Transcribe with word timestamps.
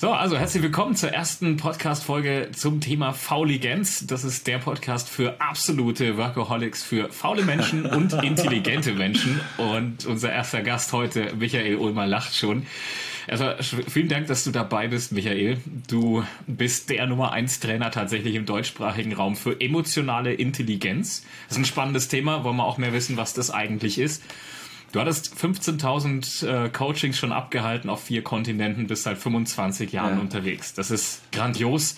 So, 0.00 0.12
also 0.12 0.38
herzlich 0.38 0.62
willkommen 0.62 0.94
zur 0.94 1.10
ersten 1.10 1.56
Podcast-Folge 1.56 2.50
zum 2.54 2.80
Thema 2.80 3.12
Fauligenz. 3.12 4.06
Das 4.06 4.22
ist 4.22 4.46
der 4.46 4.58
Podcast 4.58 5.08
für 5.08 5.40
absolute 5.40 6.16
Workaholics, 6.16 6.84
für 6.84 7.08
faule 7.08 7.42
Menschen 7.42 7.84
und 7.96 8.12
intelligente 8.12 8.92
Menschen. 8.92 9.40
Und 9.56 10.06
unser 10.06 10.30
erster 10.30 10.62
Gast 10.62 10.92
heute, 10.92 11.34
Michael 11.34 11.74
Ulmer, 11.74 12.06
lacht 12.06 12.36
schon. 12.36 12.64
Also 13.26 13.50
vielen 13.88 14.08
Dank, 14.08 14.28
dass 14.28 14.44
du 14.44 14.52
dabei 14.52 14.86
bist, 14.86 15.10
Michael. 15.10 15.58
Du 15.88 16.22
bist 16.46 16.90
der 16.90 17.08
Nummer 17.08 17.32
1 17.32 17.58
Trainer 17.58 17.90
tatsächlich 17.90 18.36
im 18.36 18.46
deutschsprachigen 18.46 19.14
Raum 19.14 19.34
für 19.34 19.60
emotionale 19.60 20.32
Intelligenz. 20.32 21.24
Das 21.48 21.56
ist 21.56 21.62
ein 21.62 21.64
spannendes 21.64 22.06
Thema, 22.06 22.44
wollen 22.44 22.58
wir 22.58 22.66
auch 22.66 22.78
mehr 22.78 22.92
wissen, 22.92 23.16
was 23.16 23.34
das 23.34 23.50
eigentlich 23.50 23.98
ist. 23.98 24.22
Du 24.92 25.00
hattest 25.00 25.34
15.000 25.34 26.46
äh, 26.46 26.68
Coachings 26.70 27.18
schon 27.18 27.32
abgehalten 27.32 27.90
auf 27.90 28.04
vier 28.04 28.22
Kontinenten, 28.22 28.86
bist 28.86 29.02
seit 29.02 29.18
25 29.18 29.92
Jahren 29.92 30.14
ja. 30.14 30.20
unterwegs. 30.20 30.72
Das 30.72 30.90
ist 30.90 31.30
grandios. 31.30 31.96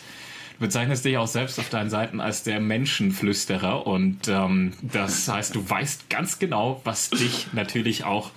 Du 0.59 0.67
bezeichnest 0.67 1.05
dich 1.05 1.17
auch 1.17 1.29
selbst 1.29 1.59
auf 1.59 1.71
deinen 1.71 1.89
Seiten 1.89 2.21
als 2.21 2.43
der 2.43 2.61
Menschenflüsterer 2.61 3.87
und 3.87 4.29
ähm, 4.29 4.73
das 4.83 5.29
heißt, 5.29 5.55
du 5.55 5.69
weißt 5.69 6.11
ganz 6.11 6.39
genau, 6.39 6.81
was 6.85 7.11
dich 7.11 7.47
natürlich 7.53 8.05
auch 8.05 8.31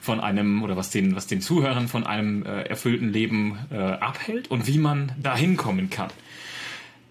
von 0.00 0.20
einem 0.20 0.64
oder 0.64 0.76
was 0.76 0.90
den, 0.90 1.14
was 1.14 1.28
den 1.28 1.40
Zuhörern 1.40 1.86
von 1.86 2.04
einem 2.04 2.44
äh, 2.44 2.62
erfüllten 2.62 3.10
Leben 3.10 3.56
äh, 3.70 3.76
abhält 3.76 4.50
und 4.50 4.66
wie 4.66 4.78
man 4.78 5.12
da 5.22 5.36
hinkommen 5.36 5.90
kann. 5.90 6.10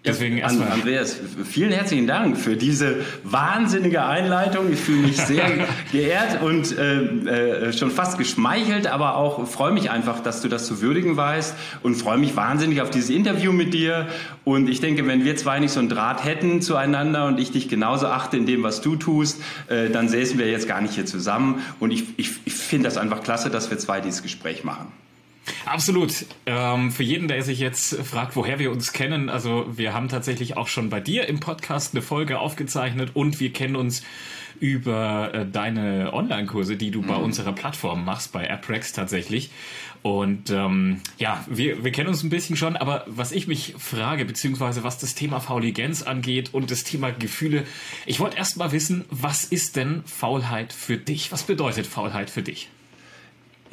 Deswegen 0.04 0.38
erstmal. 0.38 0.72
Andreas, 0.72 1.16
vielen 1.44 1.70
herzlichen 1.70 2.08
Dank 2.08 2.36
für 2.36 2.56
diese 2.56 2.96
wahnsinnige 3.22 4.04
Einleitung. 4.04 4.72
Ich 4.72 4.80
fühle 4.80 5.02
mich 5.02 5.16
sehr 5.16 5.48
geehrt 5.92 6.42
und 6.42 6.76
äh, 6.76 7.68
äh, 7.68 7.72
schon 7.72 7.92
fast 7.92 8.18
geschmeichelt, 8.18 8.88
aber 8.88 9.14
auch 9.14 9.46
freue 9.46 9.70
mich 9.70 9.92
einfach, 9.92 10.18
dass 10.20 10.42
du 10.42 10.48
das 10.48 10.66
zu 10.66 10.80
würdigen 10.80 11.16
weißt 11.16 11.54
und 11.84 11.94
freue 11.94 12.18
mich 12.18 12.34
wahnsinnig 12.34 12.80
auf 12.80 12.90
dieses 12.90 13.10
Interview 13.10 13.52
mit 13.52 13.74
dir. 13.74 14.08
Und 14.42 14.68
ich 14.68 14.80
denke, 14.80 15.06
wenn 15.06 15.24
wir 15.24 15.36
zwei 15.36 15.60
nicht 15.60 15.72
so 15.72 15.78
einen 15.78 15.88
Draht 15.88 16.24
hätten 16.24 16.62
zueinander 16.62 17.26
und 17.26 17.38
ich 17.38 17.52
dich 17.52 17.68
genauso 17.68 18.08
achte 18.08 18.36
in 18.36 18.44
dem, 18.44 18.64
was 18.64 18.80
du 18.80 18.96
tust, 18.96 19.40
äh, 19.68 19.88
dann 19.88 20.08
säßen 20.08 20.36
wir 20.36 20.50
jetzt 20.50 20.66
gar 20.66 20.80
nicht 20.80 20.94
hier 20.94 21.06
zusammen. 21.06 21.62
Und 21.78 21.92
ich, 21.92 22.06
ich, 22.16 22.32
ich 22.44 22.54
finde 22.54 22.88
das 22.88 22.96
einfach 22.98 23.22
klasse, 23.22 23.50
dass 23.50 23.70
wir 23.70 23.78
zwei 23.78 24.00
dieses 24.00 24.24
Gespräch 24.24 24.64
machen. 24.64 24.88
Absolut. 25.64 26.26
Ähm, 26.46 26.90
für 26.90 27.02
jeden, 27.02 27.28
der 27.28 27.42
sich 27.42 27.58
jetzt 27.58 27.96
fragt, 28.04 28.36
woher 28.36 28.58
wir 28.58 28.70
uns 28.70 28.92
kennen, 28.92 29.28
also 29.28 29.66
wir 29.74 29.92
haben 29.92 30.08
tatsächlich 30.08 30.56
auch 30.56 30.68
schon 30.68 30.88
bei 30.88 31.00
dir 31.00 31.28
im 31.28 31.40
Podcast 31.40 31.94
eine 31.94 32.02
Folge 32.02 32.38
aufgezeichnet 32.38 33.10
und 33.14 33.40
wir 33.40 33.52
kennen 33.52 33.76
uns 33.76 34.02
über 34.60 35.34
äh, 35.34 35.46
deine 35.46 36.12
Online-Kurse, 36.12 36.76
die 36.76 36.92
du 36.92 37.02
mhm. 37.02 37.06
bei 37.08 37.16
unserer 37.16 37.52
Plattform 37.52 38.04
machst, 38.04 38.32
bei 38.32 38.48
AppRex 38.48 38.92
tatsächlich. 38.92 39.50
Und 40.02 40.50
ähm, 40.50 41.00
ja, 41.18 41.44
wir, 41.48 41.82
wir 41.82 41.92
kennen 41.92 42.08
uns 42.08 42.22
ein 42.22 42.30
bisschen 42.30 42.56
schon, 42.56 42.76
aber 42.76 43.04
was 43.08 43.32
ich 43.32 43.48
mich 43.48 43.74
frage, 43.78 44.24
beziehungsweise 44.24 44.84
was 44.84 44.98
das 44.98 45.14
Thema 45.14 45.40
Fauligenz 45.40 46.02
angeht 46.02 46.54
und 46.54 46.70
das 46.70 46.84
Thema 46.84 47.10
Gefühle, 47.10 47.64
ich 48.06 48.20
wollte 48.20 48.36
erst 48.36 48.56
mal 48.56 48.72
wissen, 48.72 49.04
was 49.10 49.44
ist 49.44 49.76
denn 49.76 50.02
Faulheit 50.06 50.72
für 50.72 50.96
dich? 50.96 51.32
Was 51.32 51.44
bedeutet 51.44 51.86
Faulheit 51.86 52.30
für 52.30 52.42
dich? 52.42 52.68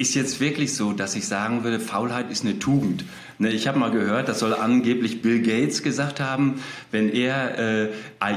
Ist 0.00 0.14
jetzt 0.14 0.40
wirklich 0.40 0.74
so, 0.74 0.92
dass 0.94 1.14
ich 1.14 1.26
sagen 1.28 1.62
würde, 1.62 1.78
Faulheit 1.78 2.30
ist 2.30 2.42
eine 2.42 2.58
Tugend. 2.58 3.04
Ne, 3.36 3.50
ich 3.50 3.68
habe 3.68 3.78
mal 3.78 3.90
gehört, 3.90 4.28
das 4.28 4.38
soll 4.38 4.54
angeblich 4.54 5.20
Bill 5.20 5.42
Gates 5.42 5.82
gesagt 5.82 6.20
haben, 6.20 6.60
wenn 6.90 7.10
er 7.10 7.58
äh, 7.58 7.88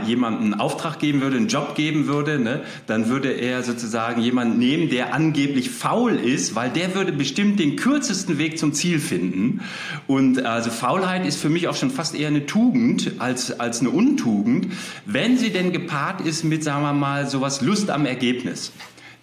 jemandem 0.05 0.43
einen 0.43 0.53
Auftrag 0.59 0.99
geben 0.99 1.21
würde, 1.21 1.37
einen 1.37 1.47
Job 1.47 1.75
geben 1.75 2.07
würde, 2.07 2.37
ne, 2.37 2.63
dann 2.85 3.07
würde 3.07 3.31
er 3.31 3.63
sozusagen 3.63 4.21
jemanden 4.21 4.59
nehmen, 4.59 4.89
der 4.89 5.13
angeblich 5.13 5.69
faul 5.69 6.15
ist, 6.15 6.55
weil 6.55 6.69
der 6.69 6.95
würde 6.95 7.13
bestimmt 7.13 7.59
den 7.59 7.77
kürzesten 7.77 8.37
Weg 8.37 8.59
zum 8.59 8.73
Ziel 8.73 8.99
finden. 8.99 9.61
Und 10.05 10.45
also 10.45 10.69
Faulheit 10.69 11.25
ist 11.25 11.39
für 11.41 11.49
mich 11.49 11.69
auch 11.69 11.75
schon 11.77 11.91
fast 11.91 12.13
eher 12.13 12.27
eine 12.27 12.45
Tugend 12.45 13.13
als, 13.19 13.57
als 13.57 13.79
eine 13.79 13.89
Untugend, 13.89 14.67
wenn 15.05 15.37
sie 15.37 15.51
denn 15.51 15.71
gepaart 15.71 16.19
ist 16.21 16.43
mit, 16.43 16.63
sagen 16.63 16.83
wir 16.83 16.93
mal, 16.93 17.29
sowas 17.29 17.61
Lust 17.61 17.89
am 17.89 18.05
Ergebnis. 18.05 18.73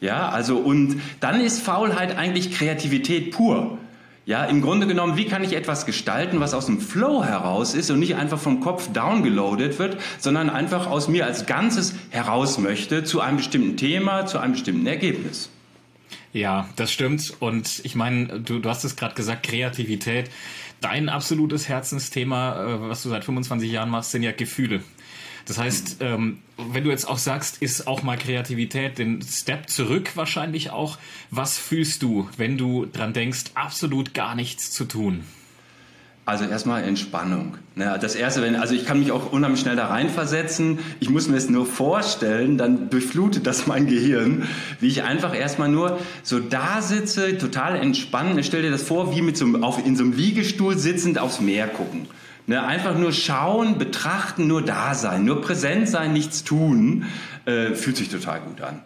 Ja, 0.00 0.28
also 0.30 0.56
und 0.56 1.00
dann 1.20 1.40
ist 1.40 1.62
Faulheit 1.62 2.16
eigentlich 2.16 2.52
Kreativität 2.52 3.32
pur. 3.32 3.78
Ja, 4.26 4.44
im 4.44 4.62
Grunde 4.62 4.86
genommen, 4.86 5.16
wie 5.16 5.24
kann 5.24 5.42
ich 5.42 5.54
etwas 5.54 5.86
gestalten, 5.86 6.40
was 6.40 6.54
aus 6.54 6.66
dem 6.66 6.80
Flow 6.80 7.24
heraus 7.24 7.74
ist 7.74 7.90
und 7.90 7.98
nicht 7.98 8.14
einfach 8.14 8.38
vom 8.38 8.60
Kopf 8.60 8.92
downgeloadet 8.92 9.78
wird, 9.78 9.96
sondern 10.18 10.50
einfach 10.50 10.86
aus 10.86 11.08
mir 11.08 11.26
als 11.26 11.46
Ganzes 11.46 11.94
heraus 12.10 12.58
möchte 12.58 13.02
zu 13.02 13.20
einem 13.20 13.38
bestimmten 13.38 13.76
Thema, 13.76 14.26
zu 14.26 14.38
einem 14.38 14.52
bestimmten 14.52 14.86
Ergebnis. 14.86 15.50
Ja, 16.32 16.68
das 16.76 16.92
stimmt. 16.92 17.34
Und 17.40 17.80
ich 17.82 17.94
meine, 17.94 18.40
du, 18.40 18.60
du 18.60 18.68
hast 18.68 18.84
es 18.84 18.94
gerade 18.94 19.14
gesagt, 19.14 19.42
Kreativität. 19.42 20.30
Dein 20.80 21.08
absolutes 21.08 21.68
Herzensthema, 21.68 22.64
äh, 22.64 22.88
was 22.88 23.02
du 23.02 23.08
seit 23.08 23.24
25 23.24 23.70
Jahren 23.70 23.90
machst, 23.90 24.12
sind 24.12 24.22
ja 24.22 24.32
Gefühle. 24.32 24.82
Das 25.46 25.58
heißt, 25.58 25.96
ähm, 26.00 26.38
wenn 26.56 26.84
du 26.84 26.90
jetzt 26.90 27.08
auch 27.08 27.18
sagst, 27.18 27.62
ist 27.62 27.86
auch 27.86 28.02
mal 28.02 28.16
Kreativität 28.16 28.98
den 28.98 29.22
Step 29.22 29.68
zurück 29.68 30.16
wahrscheinlich 30.16 30.70
auch. 30.70 30.98
Was 31.30 31.58
fühlst 31.58 32.02
du, 32.02 32.28
wenn 32.36 32.58
du 32.58 32.86
dran 32.86 33.12
denkst, 33.12 33.44
absolut 33.54 34.14
gar 34.14 34.34
nichts 34.34 34.70
zu 34.70 34.84
tun? 34.84 35.24
Also 36.26 36.44
erstmal 36.44 36.84
Entspannung. 36.84 37.56
Das 37.74 38.14
erste, 38.14 38.40
wenn, 38.42 38.54
also 38.54 38.72
ich 38.72 38.84
kann 38.84 39.00
mich 39.00 39.10
auch 39.10 39.32
unheimlich 39.32 39.62
schnell 39.62 39.74
da 39.74 39.86
reinversetzen. 39.86 40.78
Ich 41.00 41.10
muss 41.10 41.26
mir 41.26 41.36
es 41.36 41.48
nur 41.48 41.66
vorstellen, 41.66 42.56
dann 42.56 42.88
durchflutet 42.88 43.48
das 43.48 43.66
mein 43.66 43.88
Gehirn, 43.88 44.46
wie 44.78 44.86
ich 44.86 45.02
einfach 45.02 45.34
erstmal 45.34 45.68
nur 45.68 45.98
so 46.22 46.38
da 46.38 46.82
sitze, 46.82 47.36
total 47.36 47.74
entspannt. 47.74 48.38
Stell 48.44 48.62
dir 48.62 48.70
das 48.70 48.82
vor, 48.82 49.16
wie 49.16 49.22
mit 49.22 49.36
so 49.36 49.46
auf, 49.62 49.84
in 49.84 49.96
so 49.96 50.04
einem 50.04 50.12
Liegestuhl 50.12 50.78
sitzend 50.78 51.18
aufs 51.18 51.40
Meer 51.40 51.66
gucken. 51.66 52.06
Ne, 52.46 52.62
einfach 52.64 52.96
nur 52.96 53.12
schauen, 53.12 53.78
betrachten, 53.78 54.46
nur 54.46 54.64
da 54.64 54.94
sein, 54.94 55.24
nur 55.24 55.40
präsent 55.40 55.88
sein, 55.88 56.12
nichts 56.12 56.42
tun, 56.42 57.04
äh, 57.44 57.74
fühlt 57.74 57.96
sich 57.96 58.08
total 58.08 58.40
gut 58.40 58.60
an. 58.60 58.80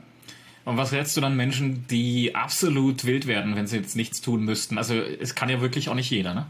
Und 0.64 0.76
was 0.76 0.92
rätst 0.92 1.16
du 1.16 1.20
dann 1.20 1.36
Menschen, 1.36 1.86
die 1.88 2.34
absolut 2.34 3.04
wild 3.04 3.26
werden, 3.26 3.54
wenn 3.56 3.66
sie 3.66 3.76
jetzt 3.76 3.96
nichts 3.96 4.20
tun 4.20 4.44
müssten? 4.44 4.78
Also 4.78 4.94
es 4.94 5.34
kann 5.34 5.48
ja 5.48 5.60
wirklich 5.60 5.88
auch 5.88 5.94
nicht 5.94 6.10
jeder, 6.10 6.34
ne? 6.34 6.46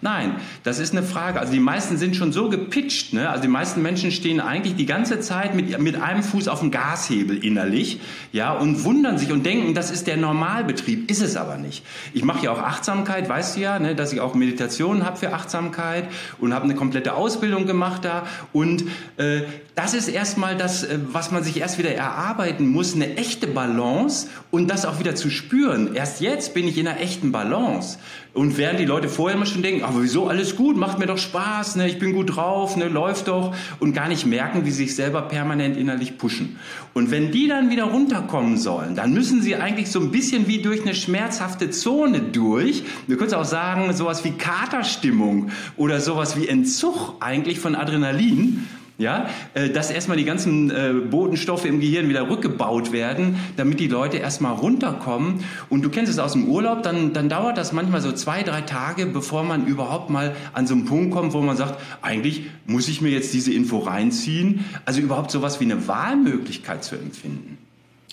Nein, 0.00 0.36
das 0.62 0.78
ist 0.78 0.92
eine 0.92 1.02
Frage. 1.02 1.40
Also 1.40 1.52
die 1.52 1.60
meisten 1.60 1.96
sind 1.96 2.16
schon 2.16 2.32
so 2.32 2.48
gepitcht. 2.48 3.12
Ne? 3.12 3.28
Also 3.28 3.42
die 3.42 3.48
meisten 3.48 3.82
Menschen 3.82 4.10
stehen 4.10 4.40
eigentlich 4.40 4.76
die 4.76 4.86
ganze 4.86 5.20
Zeit 5.20 5.54
mit, 5.54 5.78
mit 5.80 6.00
einem 6.00 6.22
Fuß 6.22 6.48
auf 6.48 6.60
dem 6.60 6.70
Gashebel 6.70 7.44
innerlich 7.44 8.00
ja, 8.32 8.52
und 8.52 8.84
wundern 8.84 9.18
sich 9.18 9.32
und 9.32 9.44
denken, 9.44 9.74
das 9.74 9.90
ist 9.90 10.06
der 10.06 10.16
Normalbetrieb. 10.16 11.10
Ist 11.10 11.22
es 11.22 11.36
aber 11.36 11.56
nicht. 11.56 11.84
Ich 12.14 12.24
mache 12.24 12.44
ja 12.44 12.52
auch 12.52 12.60
Achtsamkeit, 12.60 13.28
weißt 13.28 13.56
du 13.56 13.60
ja, 13.60 13.78
ne, 13.78 13.94
dass 13.94 14.12
ich 14.12 14.20
auch 14.20 14.34
Meditationen 14.34 15.04
habe 15.04 15.16
für 15.16 15.32
Achtsamkeit 15.32 16.08
und 16.38 16.54
habe 16.54 16.64
eine 16.64 16.74
komplette 16.74 17.14
Ausbildung 17.14 17.66
gemacht 17.66 18.04
da. 18.04 18.26
Und 18.52 18.84
äh, 19.16 19.42
das 19.74 19.94
ist 19.94 20.08
erstmal 20.08 20.56
das, 20.56 20.84
äh, 20.84 20.98
was 21.12 21.30
man 21.30 21.42
sich 21.44 21.58
erst 21.60 21.78
wieder 21.78 21.94
erarbeiten 21.94 22.66
muss, 22.68 22.94
eine 22.94 23.16
echte 23.16 23.46
Balance 23.46 24.28
und 24.50 24.68
das 24.68 24.84
auch 24.84 24.98
wieder 24.98 25.14
zu 25.14 25.30
spüren. 25.30 25.94
Erst 25.94 26.20
jetzt 26.20 26.54
bin 26.54 26.66
ich 26.66 26.78
in 26.78 26.88
einer 26.88 27.00
echten 27.00 27.32
Balance. 27.32 27.98
Und 28.34 28.58
während 28.58 28.78
die 28.78 28.84
Leute 28.84 29.08
vorher 29.08 29.36
immer 29.36 29.46
schon 29.46 29.62
denken, 29.62 29.82
aber 29.84 30.02
wieso? 30.02 30.28
Alles 30.28 30.54
gut, 30.54 30.76
macht 30.76 30.98
mir 30.98 31.06
doch 31.06 31.18
Spaß, 31.18 31.76
ne, 31.76 31.88
ich 31.88 31.98
bin 31.98 32.12
gut 32.12 32.36
drauf, 32.36 32.76
ne, 32.76 32.88
läuft 32.88 33.28
doch. 33.28 33.54
Und 33.80 33.94
gar 33.94 34.08
nicht 34.08 34.26
merken, 34.26 34.64
wie 34.64 34.70
sie 34.70 34.84
sich 34.84 34.94
selber 34.94 35.22
permanent 35.22 35.76
innerlich 35.76 36.18
pushen. 36.18 36.58
Und 36.94 37.10
wenn 37.10 37.32
die 37.32 37.48
dann 37.48 37.70
wieder 37.70 37.84
runterkommen 37.84 38.58
sollen, 38.58 38.94
dann 38.94 39.12
müssen 39.12 39.42
sie 39.42 39.56
eigentlich 39.56 39.90
so 39.90 40.00
ein 40.00 40.10
bisschen 40.10 40.46
wie 40.46 40.62
durch 40.62 40.82
eine 40.82 40.94
schmerzhafte 40.94 41.70
Zone 41.70 42.20
durch. 42.20 42.84
Du 43.08 43.16
könntest 43.16 43.34
auch 43.34 43.44
sagen, 43.44 43.92
sowas 43.94 44.24
wie 44.24 44.32
Katerstimmung 44.32 45.50
oder 45.76 46.00
sowas 46.00 46.36
wie 46.36 46.48
Entzug 46.48 47.16
eigentlich 47.20 47.58
von 47.58 47.74
Adrenalin 47.74 48.66
ja, 48.98 49.30
äh, 49.54 49.70
dass 49.70 49.90
erstmal 49.90 50.16
die 50.16 50.24
ganzen 50.24 50.70
äh, 50.70 50.92
Botenstoffe 50.92 51.64
im 51.64 51.80
Gehirn 51.80 52.08
wieder 52.08 52.28
rückgebaut 52.28 52.92
werden, 52.92 53.36
damit 53.56 53.78
die 53.78 53.86
Leute 53.86 54.18
erstmal 54.18 54.54
runterkommen. 54.54 55.44
Und 55.68 55.82
du 55.82 55.88
kennst 55.88 56.12
es 56.12 56.18
aus 56.18 56.32
dem 56.32 56.48
Urlaub, 56.48 56.82
dann, 56.82 57.12
dann 57.12 57.28
dauert 57.28 57.56
das 57.56 57.72
manchmal 57.72 58.00
so 58.00 58.10
zwei, 58.10 58.42
drei 58.42 58.60
Tage, 58.60 59.06
bevor 59.06 59.44
man 59.44 59.66
überhaupt 59.66 60.10
mal 60.10 60.34
an 60.52 60.66
so 60.66 60.74
einen 60.74 60.84
Punkt 60.84 61.14
kommt, 61.14 61.32
wo 61.32 61.40
man 61.40 61.56
sagt, 61.56 61.80
eigentlich 62.02 62.46
muss 62.66 62.88
ich 62.88 63.00
mir 63.00 63.10
jetzt 63.10 63.32
diese 63.32 63.52
Info 63.52 63.78
reinziehen. 63.78 64.64
Also 64.84 65.00
überhaupt 65.00 65.30
sowas 65.30 65.60
wie 65.60 65.64
eine 65.64 65.86
Wahlmöglichkeit 65.86 66.82
zu 66.82 66.96
empfinden. 66.96 67.56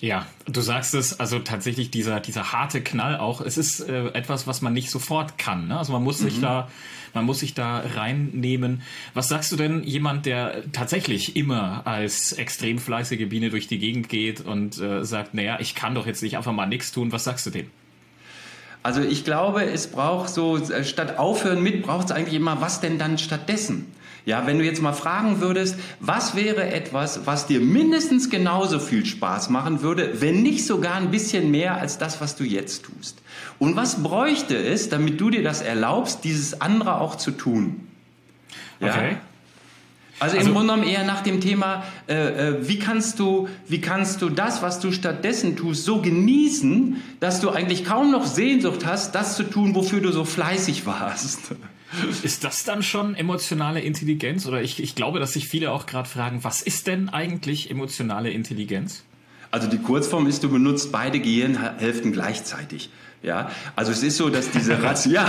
Ja, 0.02 0.26
du 0.46 0.62
sagst 0.62 0.94
es, 0.94 1.20
also 1.20 1.40
tatsächlich 1.40 1.90
dieser, 1.90 2.20
dieser 2.20 2.52
harte 2.52 2.82
Knall 2.82 3.18
auch, 3.18 3.40
es 3.40 3.58
ist 3.58 3.80
äh, 3.80 4.08
etwas, 4.10 4.46
was 4.46 4.62
man 4.62 4.74
nicht 4.74 4.90
sofort 4.90 5.38
kann. 5.38 5.70
Ne? 5.70 5.78
Also 5.78 5.94
man 5.94 6.04
muss 6.04 6.20
mhm. 6.20 6.26
sich 6.26 6.42
da, 6.42 6.68
man 7.14 7.24
muss 7.24 7.40
sich 7.40 7.54
da 7.54 7.80
reinnehmen. 7.80 8.82
Was 9.14 9.30
sagst 9.30 9.52
du 9.54 9.56
denn 9.56 9.84
jemand, 9.84 10.26
der 10.26 10.64
tatsächlich 10.74 11.38
immer 11.38 11.88
als 11.88 12.34
extrem 12.34 12.78
fleißige 12.78 13.30
Biene 13.30 13.50
durch 13.50 13.68
die 13.68 13.80
Gegend 13.80 14.10
geht 14.10 14.42
und 14.42 14.78
äh, 14.80 15.06
sagt, 15.06 15.34
naja, 15.34 15.60
ich 15.62 15.76
kann 15.76 15.96
doch 15.96 16.06
jetzt 16.06 16.22
nicht 16.22 16.36
einfach 16.36 16.52
mal 16.52 16.66
nichts 16.66 16.92
tun, 16.92 17.14
was 17.14 17.24
sagst 17.24 17.46
du 17.46 17.52
dem? 17.52 17.72
Also 18.84 19.02
ich 19.02 19.24
glaube, 19.24 19.64
es 19.64 19.88
braucht 19.88 20.30
so, 20.30 20.58
äh, 20.58 20.84
statt 20.84 21.18
aufhören 21.18 21.64
mit, 21.64 21.84
braucht 21.84 22.06
es 22.06 22.12
eigentlich 22.12 22.36
immer, 22.36 22.60
was 22.60 22.82
denn 22.82 23.00
dann 23.00 23.18
stattdessen? 23.18 23.88
Ja, 24.26 24.48
wenn 24.48 24.58
du 24.58 24.66
jetzt 24.66 24.82
mal 24.82 24.94
fragen 24.94 25.40
würdest, 25.40 25.78
was 26.00 26.36
wäre 26.36 26.72
etwas, 26.72 27.28
was 27.28 27.46
dir 27.46 27.60
mindestens 27.60 28.32
genauso 28.32 28.80
viel 28.80 29.06
Spaß 29.06 29.50
machen 29.52 29.84
würde, 29.84 30.20
wenn 30.20 30.42
nicht 30.42 30.66
sogar 30.66 30.96
ein 30.96 31.12
bisschen 31.12 31.52
mehr 31.52 31.78
als 31.78 32.00
das, 32.00 32.22
was 32.22 32.36
du 32.36 32.44
jetzt 32.44 32.86
tust? 32.86 33.22
Und 33.60 33.76
was 33.76 34.02
bräuchte 34.02 34.58
es, 34.58 34.90
damit 34.90 35.22
du 35.22 35.30
dir 35.30 35.44
das 35.44 35.62
erlaubst, 35.62 36.24
dieses 36.24 36.60
andere 36.60 37.00
auch 37.00 37.16
zu 37.16 37.32
tun? 37.32 37.88
Ja? 38.80 38.90
Okay. 38.90 39.18
Also, 40.18 40.38
also, 40.38 40.48
im 40.48 40.56
Grunde 40.56 40.74
genommen 40.74 40.90
eher 40.90 41.04
nach 41.04 41.22
dem 41.22 41.42
Thema, 41.42 41.84
äh, 42.08 42.14
äh, 42.14 42.68
wie, 42.68 42.80
kannst 42.80 43.20
du, 43.20 43.50
wie 43.68 43.82
kannst 43.82 44.22
du 44.22 44.30
das, 44.30 44.62
was 44.62 44.80
du 44.80 44.94
stattdessen 44.94 45.58
tust, 45.58 45.84
so 45.84 46.02
genießen, 46.02 47.02
dass 47.20 47.42
du 47.42 47.50
eigentlich 47.50 47.84
kaum 47.84 48.12
noch 48.12 48.26
Sehnsucht 48.26 48.86
hast, 48.86 49.14
das 49.14 49.36
zu 49.36 49.44
tun, 49.44 49.76
wofür 49.76 50.00
du 50.00 50.12
so 50.12 50.24
fleißig 50.24 50.86
warst. 50.86 51.52
Ist 52.24 52.44
das 52.44 52.64
dann 52.64 52.84
schon 52.84 53.16
emotionale 53.16 53.80
Intelligenz? 53.82 54.46
Oder 54.46 54.62
ich, 54.62 54.82
ich 54.82 54.96
glaube, 54.96 55.20
dass 55.20 55.34
sich 55.34 55.48
viele 55.48 55.72
auch 55.72 55.86
gerade 55.86 56.10
fragen, 56.10 56.44
was 56.44 56.62
ist 56.62 56.88
denn 56.88 57.10
eigentlich 57.10 57.70
emotionale 57.70 58.32
Intelligenz? 58.32 59.04
Also 59.52 59.68
die 59.68 59.78
Kurzform 59.78 60.28
ist, 60.28 60.44
du 60.44 60.50
benutzt 60.50 60.92
beide 60.92 61.20
Gehirnhälften 61.20 62.12
gleichzeitig. 62.12 62.90
Ja, 63.24 63.50
also 63.76 63.92
es 63.92 64.04
ist 64.04 64.18
so, 64.18 64.30
dass 64.30 64.52
diese 64.52 64.84
Ratio, 64.84 65.12
ja, 65.14 65.28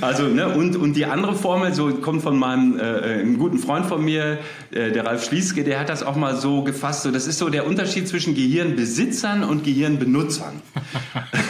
also 0.00 0.24
ne, 0.24 0.48
und 0.48 0.74
und 0.74 0.94
die 0.94 1.06
andere 1.06 1.36
Formel 1.36 1.72
so 1.74 1.92
kommt 1.94 2.22
von 2.22 2.36
meinem 2.36 2.78
äh, 2.78 2.82
einem 3.20 3.38
guten 3.38 3.58
Freund 3.58 3.86
von 3.86 4.04
mir, 4.04 4.38
äh, 4.72 4.90
der 4.90 5.06
Ralf 5.06 5.24
Schlieske, 5.24 5.62
der 5.62 5.78
hat 5.78 5.88
das 5.88 6.02
auch 6.02 6.16
mal 6.16 6.36
so 6.36 6.62
gefasst. 6.62 7.02
So, 7.04 7.12
das 7.12 7.28
ist 7.28 7.38
so 7.38 7.48
der 7.48 7.66
Unterschied 7.66 8.08
zwischen 8.08 8.34
Gehirnbesitzern 8.34 9.44
und 9.44 9.62
Gehirnbenutzern. 9.62 10.60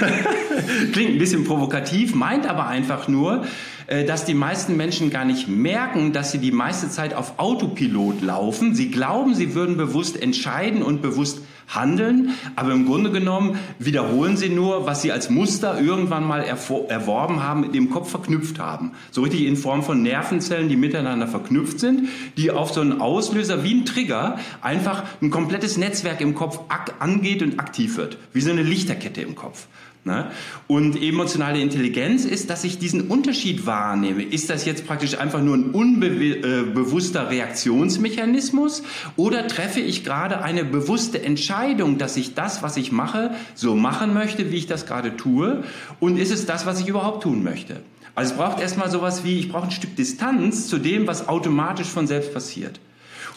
Klingt 0.92 1.12
ein 1.12 1.18
bisschen 1.18 1.44
provokativ, 1.44 2.14
meint 2.14 2.46
aber 2.46 2.66
einfach 2.66 3.08
nur, 3.08 3.46
äh, 3.86 4.04
dass 4.04 4.24
die 4.24 4.34
meisten 4.34 4.76
Menschen 4.76 5.10
gar 5.10 5.24
nicht 5.24 5.48
merken, 5.48 6.12
dass 6.12 6.32
sie 6.32 6.38
die 6.38 6.52
meiste 6.52 6.90
Zeit 6.90 7.14
auf 7.14 7.38
Autopilot 7.38 8.20
laufen. 8.20 8.74
Sie 8.74 8.90
glauben, 8.90 9.34
sie 9.34 9.54
würden 9.54 9.76
bewusst 9.76 10.20
entscheiden 10.20 10.82
und 10.82 11.02
bewusst 11.02 11.40
handeln, 11.68 12.34
aber 12.54 12.72
im 12.72 12.86
Grunde 12.86 13.10
genommen 13.10 13.58
wiederholen 13.78 14.36
sie 14.36 14.48
nur, 14.48 14.86
was 14.86 15.02
sie 15.02 15.12
als 15.12 15.30
Muster 15.30 15.80
irgendwann 15.80 16.24
mal 16.24 16.42
erworben 16.42 17.42
haben, 17.42 17.62
mit 17.62 17.74
dem 17.74 17.90
Kopf 17.90 18.10
verknüpft 18.10 18.58
haben. 18.58 18.92
So 19.10 19.22
richtig 19.22 19.42
in 19.42 19.56
Form 19.56 19.82
von 19.82 20.02
Nervenzellen, 20.02 20.68
die 20.68 20.76
miteinander 20.76 21.26
verknüpft 21.26 21.80
sind, 21.80 22.08
die 22.36 22.50
auf 22.50 22.72
so 22.72 22.80
einen 22.80 23.00
Auslöser 23.00 23.64
wie 23.64 23.74
ein 23.74 23.84
Trigger 23.84 24.38
einfach 24.60 25.04
ein 25.20 25.30
komplettes 25.30 25.76
Netzwerk 25.76 26.20
im 26.20 26.34
Kopf 26.34 26.60
angeht 26.98 27.42
und 27.42 27.58
aktiv 27.58 27.96
wird, 27.96 28.18
wie 28.32 28.40
so 28.40 28.50
eine 28.50 28.62
Lichterkette 28.62 29.20
im 29.22 29.34
Kopf. 29.34 29.66
Ne? 30.06 30.30
Und 30.68 31.02
emotionale 31.02 31.60
Intelligenz 31.60 32.24
ist, 32.24 32.48
dass 32.48 32.62
ich 32.62 32.78
diesen 32.78 33.08
Unterschied 33.08 33.66
wahrnehme. 33.66 34.22
Ist 34.22 34.48
das 34.50 34.64
jetzt 34.64 34.86
praktisch 34.86 35.18
einfach 35.18 35.42
nur 35.42 35.56
ein 35.56 35.72
unbewusster 35.72 37.28
Reaktionsmechanismus 37.28 38.84
oder 39.16 39.48
treffe 39.48 39.80
ich 39.80 40.04
gerade 40.04 40.42
eine 40.42 40.64
bewusste 40.64 41.20
Entscheidung, 41.20 41.98
dass 41.98 42.16
ich 42.16 42.34
das, 42.34 42.62
was 42.62 42.76
ich 42.76 42.92
mache, 42.92 43.34
so 43.56 43.74
machen 43.74 44.14
möchte, 44.14 44.52
wie 44.52 44.58
ich 44.58 44.68
das 44.68 44.86
gerade 44.86 45.16
tue? 45.16 45.64
Und 45.98 46.18
ist 46.18 46.30
es 46.30 46.46
das, 46.46 46.66
was 46.66 46.78
ich 46.80 46.86
überhaupt 46.86 47.24
tun 47.24 47.42
möchte? 47.42 47.80
Also 48.14 48.32
es 48.32 48.38
braucht 48.38 48.60
erstmal 48.60 48.88
sowas 48.88 49.24
wie, 49.24 49.40
ich 49.40 49.48
brauche 49.48 49.64
ein 49.64 49.70
Stück 49.72 49.96
Distanz 49.96 50.68
zu 50.68 50.78
dem, 50.78 51.08
was 51.08 51.28
automatisch 51.28 51.88
von 51.88 52.06
selbst 52.06 52.32
passiert. 52.32 52.78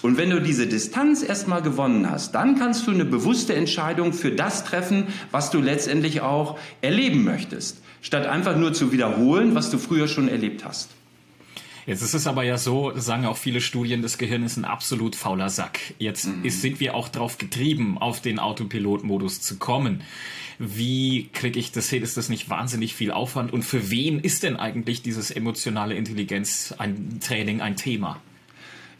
Und 0.01 0.17
wenn 0.17 0.29
du 0.29 0.41
diese 0.41 0.67
Distanz 0.67 1.23
erstmal 1.23 1.61
gewonnen 1.61 2.09
hast, 2.09 2.33
dann 2.33 2.57
kannst 2.57 2.87
du 2.87 2.91
eine 2.91 3.05
bewusste 3.05 3.55
Entscheidung 3.55 4.13
für 4.13 4.31
das 4.31 4.63
treffen, 4.63 5.07
was 5.31 5.51
du 5.51 5.59
letztendlich 5.59 6.21
auch 6.21 6.57
erleben 6.81 7.23
möchtest, 7.23 7.81
statt 8.01 8.25
einfach 8.25 8.55
nur 8.55 8.73
zu 8.73 8.91
wiederholen, 8.91 9.55
was 9.55 9.69
du 9.69 9.77
früher 9.77 10.07
schon 10.07 10.29
erlebt 10.29 10.63
hast. 10.63 10.89
Jetzt 11.85 12.03
ist 12.03 12.13
es 12.13 12.27
aber 12.27 12.43
ja 12.43 12.57
so, 12.57 12.91
sagen 12.95 13.25
auch 13.25 13.37
viele 13.37 13.61
Studien, 13.61 14.03
das 14.03 14.19
Gehirn 14.19 14.43
ist 14.43 14.57
ein 14.57 14.65
absolut 14.65 15.15
fauler 15.15 15.49
Sack. 15.49 15.79
Jetzt 15.97 16.27
mhm. 16.27 16.45
ist, 16.45 16.61
sind 16.61 16.79
wir 16.79 16.93
auch 16.93 17.09
darauf 17.09 17.39
getrieben, 17.39 17.97
auf 17.97 18.21
den 18.21 18.37
Autopilot-Modus 18.37 19.41
zu 19.41 19.57
kommen. 19.57 20.03
Wie 20.59 21.29
kriege 21.33 21.57
ich 21.57 21.71
das 21.71 21.89
hin? 21.89 22.03
Ist 22.03 22.15
das 22.15 22.29
nicht 22.29 22.49
wahnsinnig 22.49 22.93
viel 22.93 23.11
Aufwand? 23.11 23.51
Und 23.51 23.63
für 23.63 23.89
wen 23.89 24.19
ist 24.19 24.43
denn 24.43 24.55
eigentlich 24.55 25.01
dieses 25.01 25.31
emotionale 25.31 25.95
Intelligenz 25.95 26.75
ein 26.77 27.19
Training 27.21 27.59
ein 27.59 27.75
Thema? 27.75 28.21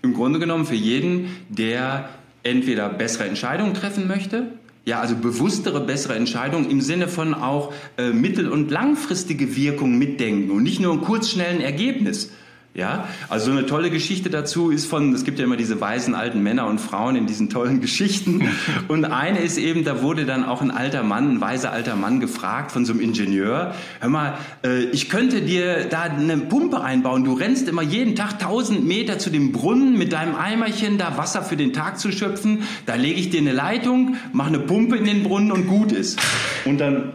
Im 0.01 0.13
Grunde 0.13 0.39
genommen 0.39 0.65
für 0.65 0.75
jeden, 0.75 1.29
der 1.49 2.09
entweder 2.43 2.89
bessere 2.89 3.25
Entscheidungen 3.25 3.73
treffen 3.73 4.07
möchte, 4.07 4.53
ja, 4.85 5.01
also 5.01 5.15
bewusstere, 5.15 5.81
bessere 5.81 6.15
Entscheidungen 6.15 6.69
im 6.69 6.81
Sinne 6.81 7.07
von 7.07 7.33
auch 7.33 7.73
äh, 7.97 8.09
mittel- 8.09 8.49
und 8.49 8.71
langfristige 8.71 9.55
Wirkung 9.55 9.97
mitdenken 9.97 10.51
und 10.51 10.63
nicht 10.63 10.79
nur 10.79 10.93
ein 10.93 11.01
kurzschnellen 11.01 11.61
Ergebnis. 11.61 12.31
Ja, 12.75 13.07
also 13.29 13.47
so 13.47 13.51
eine 13.51 13.65
tolle 13.65 13.89
Geschichte 13.89 14.29
dazu 14.29 14.69
ist 14.69 14.85
von, 14.85 15.13
es 15.13 15.23
gibt 15.23 15.39
ja 15.39 15.45
immer 15.45 15.57
diese 15.57 15.81
weisen 15.81 16.13
alten 16.13 16.43
Männer 16.43 16.67
und 16.67 16.79
Frauen 16.79 17.15
in 17.15 17.25
diesen 17.25 17.49
tollen 17.49 17.81
Geschichten. 17.81 18.47
Und 18.87 19.05
eine 19.05 19.39
ist 19.39 19.57
eben, 19.57 19.83
da 19.83 20.03
wurde 20.03 20.25
dann 20.25 20.45
auch 20.45 20.61
ein 20.61 20.69
alter 20.69 21.01
Mann, 21.01 21.31
ein 21.31 21.41
weiser 21.41 21.71
alter 21.71 21.95
Mann 21.95 22.19
gefragt 22.19 22.71
von 22.71 22.85
so 22.85 22.93
einem 22.93 23.01
Ingenieur, 23.01 23.73
hör 23.99 24.09
mal, 24.09 24.37
äh, 24.63 24.83
ich 24.91 25.09
könnte 25.09 25.41
dir 25.41 25.85
da 25.85 26.03
eine 26.03 26.37
Pumpe 26.37 26.81
einbauen. 26.81 27.23
Du 27.23 27.33
rennst 27.33 27.67
immer 27.67 27.81
jeden 27.81 28.15
Tag 28.15 28.33
1000 28.33 28.85
Meter 28.85 29.17
zu 29.17 29.31
dem 29.31 29.51
Brunnen 29.51 29.97
mit 29.97 30.13
deinem 30.13 30.35
Eimerchen, 30.35 30.99
da 30.99 31.17
Wasser 31.17 31.41
für 31.41 31.57
den 31.57 31.73
Tag 31.73 31.99
zu 31.99 32.11
schöpfen. 32.11 32.63
Da 32.85 32.95
lege 32.95 33.19
ich 33.19 33.31
dir 33.31 33.41
eine 33.41 33.51
Leitung, 33.51 34.17
mache 34.31 34.49
eine 34.49 34.59
Pumpe 34.59 34.95
in 34.95 35.05
den 35.05 35.23
Brunnen 35.23 35.51
und 35.51 35.67
gut 35.67 35.91
ist. 35.91 36.19
Und 36.65 36.77
dann 36.77 37.13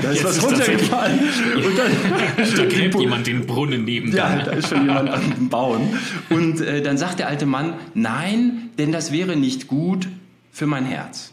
da 0.00 0.10
ist 0.10 0.22
Jetzt 0.22 0.24
was 0.24 0.44
runtergefallen. 0.44 1.18
Und 1.56 1.78
dann 1.78 2.56
da 2.56 2.64
gräbt 2.66 2.98
jemand 2.98 3.26
den 3.26 3.46
Brunnen 3.46 3.84
neben 3.84 4.14
Ja, 4.14 4.36
da 4.42 4.52
ist 4.52 4.68
schon 4.68 4.82
jemand 4.82 5.10
am 5.10 5.48
Bauen. 5.48 5.98
Und 6.30 6.60
äh, 6.60 6.82
dann 6.82 6.98
sagt 6.98 7.18
der 7.18 7.28
alte 7.28 7.46
Mann, 7.46 7.74
nein, 7.94 8.70
denn 8.78 8.92
das 8.92 9.12
wäre 9.12 9.36
nicht 9.36 9.66
gut 9.66 10.08
für 10.52 10.66
mein 10.66 10.84
Herz. 10.84 11.32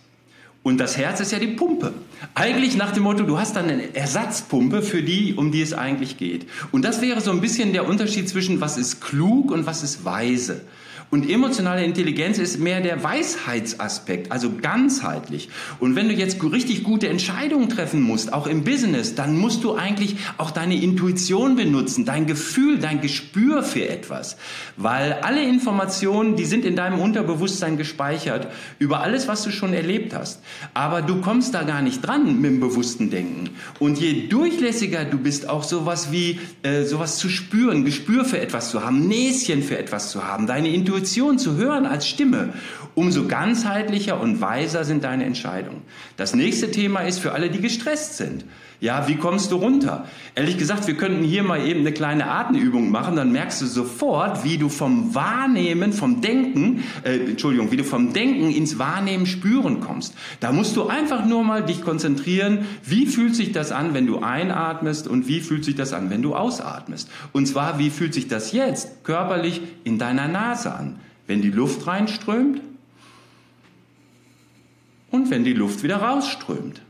Und 0.61 0.77
das 0.77 0.97
Herz 0.97 1.19
ist 1.19 1.31
ja 1.31 1.39
die 1.39 1.47
Pumpe. 1.47 1.93
Eigentlich 2.35 2.75
nach 2.75 2.91
dem 2.91 3.03
Motto, 3.03 3.23
du 3.23 3.39
hast 3.39 3.55
dann 3.55 3.69
eine 3.69 3.95
Ersatzpumpe 3.95 4.81
für 4.81 5.01
die, 5.01 5.33
um 5.33 5.51
die 5.51 5.61
es 5.61 5.73
eigentlich 5.73 6.17
geht. 6.17 6.47
Und 6.71 6.83
das 6.83 7.01
wäre 7.01 7.21
so 7.21 7.31
ein 7.31 7.41
bisschen 7.41 7.71
der 7.71 7.87
Unterschied 7.87 8.27
zwischen 8.27 8.59
was 8.59 8.77
ist 8.77 8.99
klug 9.01 9.51
und 9.51 9.65
was 9.65 9.83
ist 9.83 10.03
weise. 10.03 10.61
Und 11.11 11.27
emotionale 11.27 11.83
Intelligenz 11.83 12.37
ist 12.37 12.59
mehr 12.59 12.81
der 12.81 13.03
Weisheitsaspekt, 13.03 14.31
also 14.31 14.51
ganzheitlich. 14.61 15.49
Und 15.79 15.95
wenn 15.95 16.07
du 16.07 16.13
jetzt 16.13 16.43
richtig 16.43 16.83
gute 16.83 17.09
Entscheidungen 17.09 17.67
treffen 17.67 18.01
musst, 18.01 18.31
auch 18.31 18.45
im 18.45 18.63
Business, 18.63 19.15
dann 19.15 19.35
musst 19.35 19.63
du 19.63 19.73
eigentlich 19.73 20.17
auch 20.37 20.51
deine 20.51 20.75
Intuition 20.75 21.55
benutzen, 21.55 22.05
dein 22.05 22.27
Gefühl, 22.27 22.77
dein 22.77 23.01
Gespür 23.01 23.63
für 23.63 23.89
etwas. 23.89 24.37
Weil 24.77 25.13
alle 25.13 25.41
Informationen, 25.41 26.35
die 26.35 26.45
sind 26.45 26.63
in 26.63 26.75
deinem 26.75 26.99
Unterbewusstsein 26.99 27.77
gespeichert 27.77 28.47
über 28.77 29.01
alles, 29.01 29.27
was 29.27 29.43
du 29.43 29.49
schon 29.49 29.73
erlebt 29.73 30.13
hast. 30.13 30.43
Aber 30.75 31.01
du 31.01 31.21
kommst 31.21 31.55
da 31.55 31.63
gar 31.63 31.81
nicht 31.81 32.05
dran 32.05 32.39
mit 32.39 32.51
dem 32.51 32.59
bewussten 32.59 33.09
Denken. 33.09 33.49
Und 33.79 33.99
je 33.99 34.27
durchlässiger 34.27 35.05
du 35.05 35.17
bist, 35.17 35.49
auch 35.49 35.63
sowas 35.63 36.11
wie 36.11 36.39
äh, 36.61 36.83
sowas 36.83 37.17
zu 37.17 37.29
spüren, 37.29 37.83
Gespür 37.83 38.25
für 38.25 38.39
etwas 38.39 38.69
zu 38.69 38.85
haben, 38.85 39.07
Näschen 39.07 39.63
für 39.63 39.79
etwas 39.79 40.11
zu 40.11 40.23
haben, 40.23 40.45
deine 40.45 40.69
Intuition 40.69 40.98
Intuition 40.99 41.39
zu 41.39 41.55
hören 41.55 41.85
als 41.85 42.07
Stimme, 42.09 42.53
umso 42.93 43.25
ganzheitlicher 43.25 44.19
und 44.19 44.41
weiser 44.41 44.83
sind 44.83 45.05
deine 45.05 45.23
Entscheidungen. 45.23 45.81
Das 46.17 46.35
nächste 46.35 46.71
Thema 46.71 47.01
ist 47.01 47.19
für 47.19 47.31
alle, 47.31 47.49
die 47.49 47.61
gestresst 47.61 48.17
sind. 48.17 48.43
Ja, 48.81 49.09
wie 49.09 49.15
kommst 49.15 49.51
du 49.51 49.57
runter? 49.57 50.07
Ehrlich 50.35 50.57
gesagt, 50.57 50.87
wir 50.87 50.93
könnten 50.93 51.21
hier 51.23 51.43
mal 51.43 51.67
eben 51.67 51.81
eine 51.81 51.91
kleine 51.91 52.31
Atemübung 52.31 52.91
machen, 52.91 53.17
dann 53.17 53.33
merkst 53.33 53.61
du 53.61 53.65
sofort, 53.65 54.45
wie 54.45 54.57
du 54.57 54.69
vom 54.69 55.13
Wahrnehmen, 55.13 55.91
vom 55.91 56.21
Denken, 56.21 56.83
äh, 57.03 57.17
Entschuldigung, 57.17 57.71
wie 57.71 57.77
du 57.77 57.83
vom 57.83 58.13
Denken 58.13 58.49
ins 58.49 58.79
Wahrnehmen, 58.79 59.25
Spüren 59.25 59.81
kommst. 59.81 60.13
Da 60.39 60.53
musst 60.53 60.77
du 60.77 60.87
einfach 60.87 61.25
nur 61.25 61.43
mal 61.43 61.65
dich 61.65 61.81
konzentrieren, 61.81 62.59
wie 62.85 63.05
fühlt 63.05 63.35
sich 63.35 63.51
das 63.51 63.73
an, 63.73 63.93
wenn 63.93 64.07
du 64.07 64.19
einatmest 64.19 65.09
und 65.09 65.27
wie 65.27 65.41
fühlt 65.41 65.65
sich 65.65 65.75
das 65.75 65.91
an, 65.91 66.09
wenn 66.09 66.21
du 66.21 66.33
ausatmest. 66.33 67.09
Und 67.33 67.47
zwar, 67.47 67.79
wie 67.79 67.89
fühlt 67.89 68.13
sich 68.13 68.29
das 68.29 68.53
jetzt 68.53 69.03
körperlich 69.03 69.59
in 69.83 69.99
deiner 69.99 70.29
Nase 70.29 70.73
an, 70.73 71.01
wenn 71.27 71.41
die 71.41 71.51
Luft 71.51 71.85
reinströmt 71.85 72.61
und 75.11 75.29
wenn 75.29 75.43
die 75.43 75.53
Luft 75.53 75.83
wieder 75.83 75.97
rausströmt. 75.97 76.81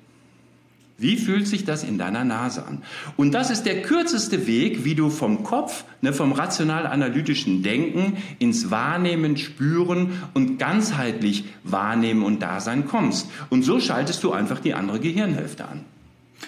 Wie 0.99 1.15
fühlt 1.15 1.47
sich 1.47 1.63
das 1.63 1.83
in 1.83 1.97
deiner 1.97 2.25
Nase 2.25 2.65
an? 2.65 2.83
Und 3.15 3.33
das 3.33 3.49
ist 3.49 3.63
der 3.63 3.81
kürzeste 3.81 4.47
Weg, 4.47 4.83
wie 4.83 4.95
du 4.95 5.09
vom 5.09 5.43
Kopf, 5.43 5.85
ne, 6.01 6.11
vom 6.11 6.33
rational-analytischen 6.33 7.63
Denken 7.63 8.17
ins 8.37 8.69
Wahrnehmen, 8.69 9.37
Spüren 9.37 10.11
und 10.33 10.57
ganzheitlich 10.59 11.45
Wahrnehmen 11.63 12.23
und 12.23 12.41
Dasein 12.41 12.85
kommst. 12.85 13.29
Und 13.49 13.63
so 13.63 13.79
schaltest 13.79 14.23
du 14.23 14.33
einfach 14.33 14.59
die 14.59 14.73
andere 14.73 14.99
Gehirnhälfte 14.99 15.65
an. 15.65 15.85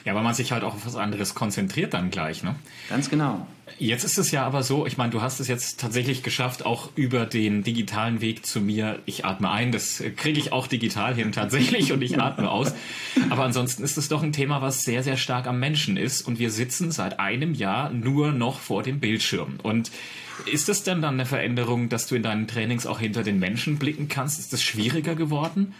Ja, 0.06 0.16
weil 0.16 0.24
man 0.24 0.34
sich 0.34 0.52
halt 0.52 0.64
auch 0.64 0.74
auf 0.74 0.86
was 0.86 0.96
anderes 0.96 1.36
konzentriert 1.36 1.94
dann 1.94 2.10
gleich, 2.10 2.44
ne? 2.44 2.56
Ganz 2.90 3.10
genau. 3.10 3.46
Jetzt 3.78 4.04
ist 4.04 4.18
es 4.18 4.32
ja 4.32 4.46
aber 4.46 4.64
so, 4.64 4.86
ich 4.86 4.98
meine, 4.98 5.12
du 5.12 5.22
hast 5.22 5.40
es 5.40 5.48
jetzt 5.48 5.80
tatsächlich 5.80 6.22
geschafft, 6.22 6.66
auch 6.66 6.90
über 6.96 7.26
den 7.26 7.64
digitalen 7.64 8.22
Weg 8.22 8.46
zu 8.46 8.62
mir. 8.62 9.00
Ich 9.06 9.26
atme 9.26 9.50
ein, 9.50 9.72
das 9.72 10.04
kriege 10.18 10.40
ich 10.40 10.52
auch 10.52 10.68
digital 10.68 11.16
hin 11.16 11.32
tatsächlich 11.32 11.92
und 11.92 12.02
ich 12.02 12.20
atme 12.20 12.50
aus. 12.50 12.74
Aber 13.30 13.44
ansonsten 13.44 13.84
ist 13.84 13.98
es 13.98 14.08
doch 14.08 14.22
ein 14.22 14.34
Thema, 14.34 14.62
was 14.62 14.84
sehr, 14.84 15.04
sehr 15.04 15.18
stark 15.18 15.48
am 15.48 15.60
Menschen 15.60 15.98
ist 15.98 16.22
und 16.22 16.38
wir 16.38 16.52
sitzen 16.52 16.92
seit 16.92 17.20
einem 17.20 17.54
Jahr 17.54 17.90
nur 17.90 18.32
noch 18.32 18.60
vor 18.60 18.84
dem 18.84 19.00
Bildschirm. 19.00 19.60
Und 19.64 19.92
ist 20.52 20.70
es 20.70 20.84
denn 20.84 21.02
dann 21.02 21.16
eine 21.16 21.26
Veränderung, 21.26 21.90
dass 21.90 22.08
du 22.08 22.16
in 22.16 22.24
deinen 22.24 22.48
Trainings 22.48 22.86
auch 22.86 23.00
hinter 23.00 23.24
den 23.24 23.40
Menschen 23.40 23.80
blicken 23.80 24.08
kannst? 24.08 24.40
Ist 24.40 24.54
das 24.54 24.62
schwieriger 24.62 25.16
geworden? 25.16 25.74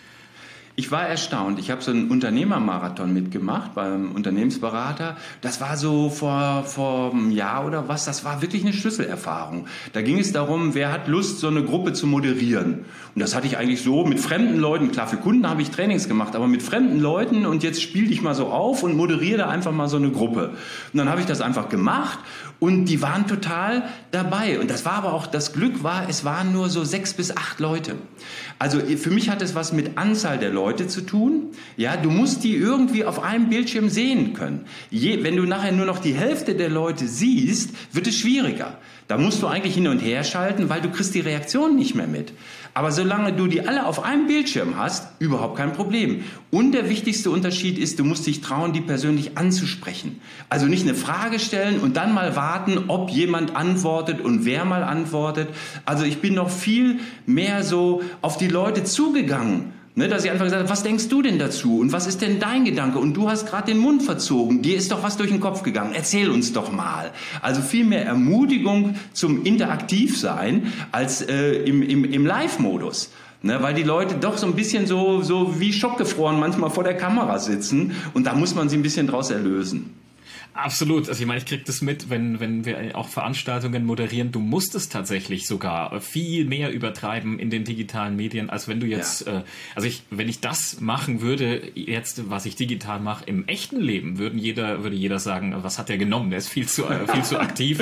Ich 0.76 0.90
war 0.92 1.06
erstaunt. 1.06 1.60
Ich 1.60 1.70
habe 1.70 1.82
so 1.82 1.92
einen 1.92 2.10
Unternehmermarathon 2.10 3.14
mitgemacht 3.14 3.76
beim 3.76 4.14
Unternehmensberater. 4.14 5.18
Das 5.42 5.60
war 5.60 5.76
so 5.76 6.10
vor, 6.10 6.64
vor 6.64 7.12
einem 7.12 7.32
Jahr 7.32 7.66
oder 7.66 7.90
was. 7.90 8.06
Das 8.06 8.24
war 8.24 8.42
wirklich 8.42 8.64
eine 8.64 8.72
Schlüsselerfahrung. 8.72 9.68
Da 9.92 10.02
ging 10.02 10.18
es 10.18 10.32
darum, 10.32 10.74
wer 10.74 10.92
hat 10.94 11.08
Lust, 11.08 11.40
so 11.40 11.50
eine 11.50 11.64
Gruppe 11.64 11.92
zu 11.92 12.08
moderieren. 12.08 12.86
Und 13.14 13.20
das 13.20 13.36
hatte 13.36 13.48
ich 13.48 13.58
eigentlich 13.58 13.82
so 13.82 14.06
mit 14.06 14.20
fremden 14.20 14.58
Leuten. 14.60 14.92
Klar, 14.92 15.08
für 15.08 15.18
Kunden 15.18 15.50
habe 15.50 15.62
ich 15.62 15.72
Trainings 15.72 16.08
gemacht, 16.08 16.36
aber 16.36 16.48
mit 16.48 16.64
fremden 16.64 17.00
Leuten. 17.00 17.46
Und 17.46 17.64
jetzt 17.64 17.82
spiele 17.82 18.10
ich 18.10 18.22
mal 18.22 18.36
so 18.36 18.48
auf 18.48 18.84
und 18.84 18.96
moderiere 18.96 19.40
da 19.40 19.50
einfach 19.50 19.74
mal 19.74 19.90
so 19.90 19.98
eine 19.98 20.12
Gruppe. 20.12 20.52
Und 20.94 20.98
dann 20.98 21.10
habe 21.10 21.20
ich 21.20 21.28
das 21.28 21.42
einfach 21.42 21.68
gemacht 21.68 22.20
und 22.62 22.86
die 22.86 23.02
waren 23.02 23.28
total 23.28 23.84
dabei. 24.12 24.60
Und 24.60 24.70
das 24.70 24.86
war 24.86 24.94
aber 24.94 25.14
auch, 25.14 25.28
das 25.28 25.52
Glück 25.52 25.84
war, 25.84 26.08
es 26.08 26.24
waren 26.24 26.54
nur 26.54 26.70
so 26.70 26.84
sechs 26.84 27.14
bis 27.14 27.36
acht 27.36 27.60
Leute. 27.60 27.96
Also 28.62 28.80
für 28.80 29.10
mich 29.10 29.32
hat 29.32 29.42
es 29.42 29.56
was 29.56 29.74
mit 29.74 29.98
Anzahl 29.98 30.38
der 30.38 30.52
Leute 30.52 30.86
zu 30.86 31.02
tun. 31.02 31.48
Ja, 31.78 31.98
du 31.98 32.12
musst 32.12 32.44
die 32.44 32.56
irgendwie 32.56 33.04
auf 33.04 33.24
einem 33.24 33.50
Bildschirm 33.50 33.90
sehen 33.90 34.34
können. 34.34 34.66
Je, 34.92 35.24
wenn 35.24 35.36
du 35.36 35.48
nachher 35.48 35.72
nur 35.72 35.88
noch 35.88 35.98
die 35.98 36.14
Hälfte 36.14 36.54
der 36.54 36.70
Leute 36.70 37.08
siehst, 37.08 37.72
wird 37.92 38.06
es 38.06 38.16
schwieriger. 38.16 38.78
Da 39.08 39.18
musst 39.18 39.42
du 39.42 39.48
eigentlich 39.48 39.74
hin 39.74 39.88
und 39.88 39.98
her 39.98 40.24
schalten, 40.24 40.70
weil 40.70 40.80
du 40.80 40.92
kriegst 40.92 41.16
die 41.16 41.22
Reaktion 41.22 41.76
nicht 41.76 41.96
mehr 41.96 42.06
mit. 42.06 42.34
Aber 42.76 42.92
solange 42.92 43.34
du 43.34 43.48
die 43.48 43.68
alle 43.68 43.84
auf 43.84 44.04
einem 44.04 44.28
Bildschirm 44.28 44.78
hast, 44.78 45.11
überhaupt 45.22 45.56
kein 45.56 45.72
Problem. 45.72 46.24
Und 46.50 46.72
der 46.72 46.90
wichtigste 46.90 47.30
Unterschied 47.30 47.78
ist, 47.78 48.00
du 48.00 48.04
musst 48.04 48.26
dich 48.26 48.42
trauen, 48.42 48.74
die 48.74 48.82
persönlich 48.82 49.38
anzusprechen. 49.38 50.20
Also 50.50 50.66
nicht 50.66 50.84
eine 50.84 50.96
Frage 50.96 51.40
stellen 51.40 51.80
und 51.80 51.96
dann 51.96 52.14
mal 52.14 52.36
warten, 52.36 52.86
ob 52.88 53.12
jemand 53.12 53.56
antwortet 53.56 54.20
und 54.20 54.46
wer 54.46 54.66
mal 54.66 54.84
antwortet. 54.84 55.50
Also 55.86 56.06
ich 56.06 56.22
bin 56.22 56.34
noch 56.34 56.50
viel 56.50 57.00
mehr 57.28 57.64
so 57.64 58.02
auf 58.22 58.38
die 58.38 58.48
Leute 58.48 58.84
zugegangen 58.84 59.74
Ne, 59.94 60.08
dass 60.08 60.24
ich 60.24 60.32
einfach 60.32 60.46
gesagt 60.46 60.62
habe, 60.64 60.72
was 60.72 60.84
denkst 60.84 61.10
du 61.10 61.22
denn 61.22 61.38
dazu 61.38 61.80
und 61.80 61.92
was 61.92 62.08
ist 62.08 62.22
denn 62.22 62.40
dein 62.40 62.64
Gedanke? 62.64 62.98
Und 62.98 63.14
du 63.14 63.30
hast 63.30 63.46
gerade 63.46 63.74
den 63.74 63.78
Mund 63.78 64.04
verzogen, 64.04 64.62
dir 64.62 64.78
ist 64.78 64.90
doch 64.90 65.04
was 65.04 65.18
durch 65.18 65.30
den 65.30 65.42
Kopf 65.42 65.64
gegangen, 65.64 65.92
erzähl 65.94 66.30
uns 66.30 66.54
doch 66.54 66.72
mal. 66.72 67.12
Also 67.42 67.62
viel 67.62 67.84
mehr 67.84 68.06
Ermutigung 68.06 68.96
zum 69.12 69.44
Interaktivsein 69.44 70.72
als 70.94 71.22
äh, 71.24 71.56
im, 71.64 71.82
im, 71.82 72.06
im 72.06 72.26
Live-Modus. 72.26 73.12
Ne, 73.44 73.60
weil 73.64 73.74
die 73.74 73.82
Leute 73.82 74.16
doch 74.16 74.38
so 74.38 74.46
ein 74.46 74.54
bisschen 74.54 74.86
so, 74.86 75.24
so 75.24 75.60
wie 75.60 75.74
schockgefroren 75.74 76.40
manchmal 76.40 76.70
vor 76.70 76.84
der 76.84 76.96
Kamera 76.96 77.40
sitzen 77.40 77.94
und 78.14 78.28
da 78.28 78.36
muss 78.36 78.54
man 78.54 78.70
sie 78.70 78.78
ein 78.78 78.84
bisschen 78.84 79.08
draus 79.08 79.32
erlösen. 79.32 79.96
Absolut. 80.54 81.08
Also 81.08 81.22
ich 81.22 81.28
meine, 81.28 81.40
ich 81.40 81.46
krieg 81.46 81.64
das 81.66 81.82
mit, 81.82 82.10
wenn, 82.10 82.40
wenn 82.42 82.66
wir 82.66 82.98
auch 82.98 83.08
Veranstaltungen 83.08 83.86
moderieren. 83.86 84.32
Du 84.32 84.40
musst 84.40 84.76
es 84.76 84.90
tatsächlich 84.90 85.48
sogar 85.48 86.02
viel 86.02 86.46
mehr 86.46 86.72
übertreiben 86.72 87.40
in 87.40 87.50
den 87.50 87.64
digitalen 87.64 88.18
Medien, 88.18 88.50
als 88.50 88.68
wenn 88.68 88.80
du 88.80 88.86
jetzt, 88.86 89.26
ja. 89.26 89.40
äh, 89.40 89.44
also 89.76 89.88
ich, 89.88 90.04
wenn 90.10 90.28
ich 90.28 90.42
das 90.42 90.82
machen 90.82 91.22
würde, 91.22 91.72
jetzt, 91.76 92.30
was 92.30 92.46
ich 92.46 92.58
digital 92.58 93.00
mache, 93.00 93.24
im 93.26 93.48
echten 93.48 93.80
Leben, 93.80 94.18
würden 94.18 94.38
jeder, 94.38 94.84
würde 94.84 94.96
jeder 94.96 95.20
sagen, 95.20 95.56
was 95.62 95.80
hat 95.80 95.88
der 95.88 95.98
genommen? 95.98 96.32
Der 96.32 96.40
ist 96.40 96.50
viel 96.50 96.68
zu, 96.68 96.86
äh, 96.86 97.08
viel 97.08 97.24
zu 97.24 97.40
aktiv. 97.40 97.82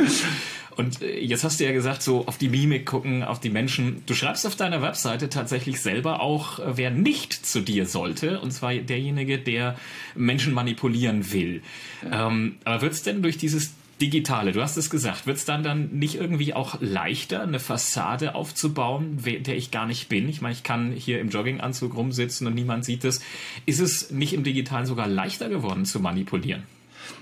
Und 0.79 1.01
äh, 1.01 1.19
jetzt 1.19 1.43
hast 1.43 1.59
du 1.59 1.65
ja 1.65 1.73
gesagt, 1.73 2.01
so 2.01 2.25
auf 2.25 2.37
die 2.37 2.47
Mimik 2.47 2.85
gucken, 2.85 3.21
auf 3.21 3.41
die 3.41 3.49
Menschen. 3.49 4.01
Du 4.05 4.13
schreibst 4.13 4.47
auf 4.47 4.55
deiner 4.55 4.81
Webseite 4.81 5.27
tatsächlich 5.27 5.81
selber 5.81 6.21
auch, 6.21 6.59
äh, 6.59 6.77
wer 6.77 6.89
nicht 6.89 7.33
zu 7.33 7.59
dir 7.59 7.85
sollte, 7.85 8.39
und 8.39 8.51
zwar 8.51 8.73
derjenige, 8.73 9.39
der 9.39 9.75
Menschen 10.15 10.53
manipulieren 10.53 11.33
will. 11.33 11.63
Ja. 12.01 12.27
Ähm, 12.27 12.59
aber 12.63 12.81
wird 12.81 12.93
es 12.93 13.03
denn 13.03 13.21
durch 13.21 13.37
dieses 13.37 13.73
Digitale, 14.01 14.53
du 14.53 14.61
hast 14.61 14.77
es 14.77 14.89
gesagt, 14.89 15.27
wird 15.27 15.35
es 15.35 15.43
dann 15.43 15.63
dann 15.63 15.89
nicht 15.91 16.15
irgendwie 16.15 16.53
auch 16.53 16.79
leichter, 16.79 17.43
eine 17.43 17.59
Fassade 17.59 18.33
aufzubauen, 18.33 19.17
der 19.25 19.57
ich 19.57 19.71
gar 19.71 19.85
nicht 19.85 20.07
bin? 20.07 20.29
Ich 20.29 20.39
meine, 20.39 20.53
ich 20.53 20.63
kann 20.63 20.93
hier 20.93 21.19
im 21.19 21.27
Jogginganzug 21.27 21.93
rumsitzen 21.93 22.47
und 22.47 22.53
niemand 22.53 22.85
sieht 22.85 23.03
es. 23.03 23.19
Ist 23.65 23.81
es 23.81 24.11
nicht 24.11 24.31
im 24.31 24.45
Digitalen 24.45 24.85
sogar 24.85 25.07
leichter 25.09 25.49
geworden 25.49 25.83
zu 25.83 25.99
manipulieren? 25.99 26.63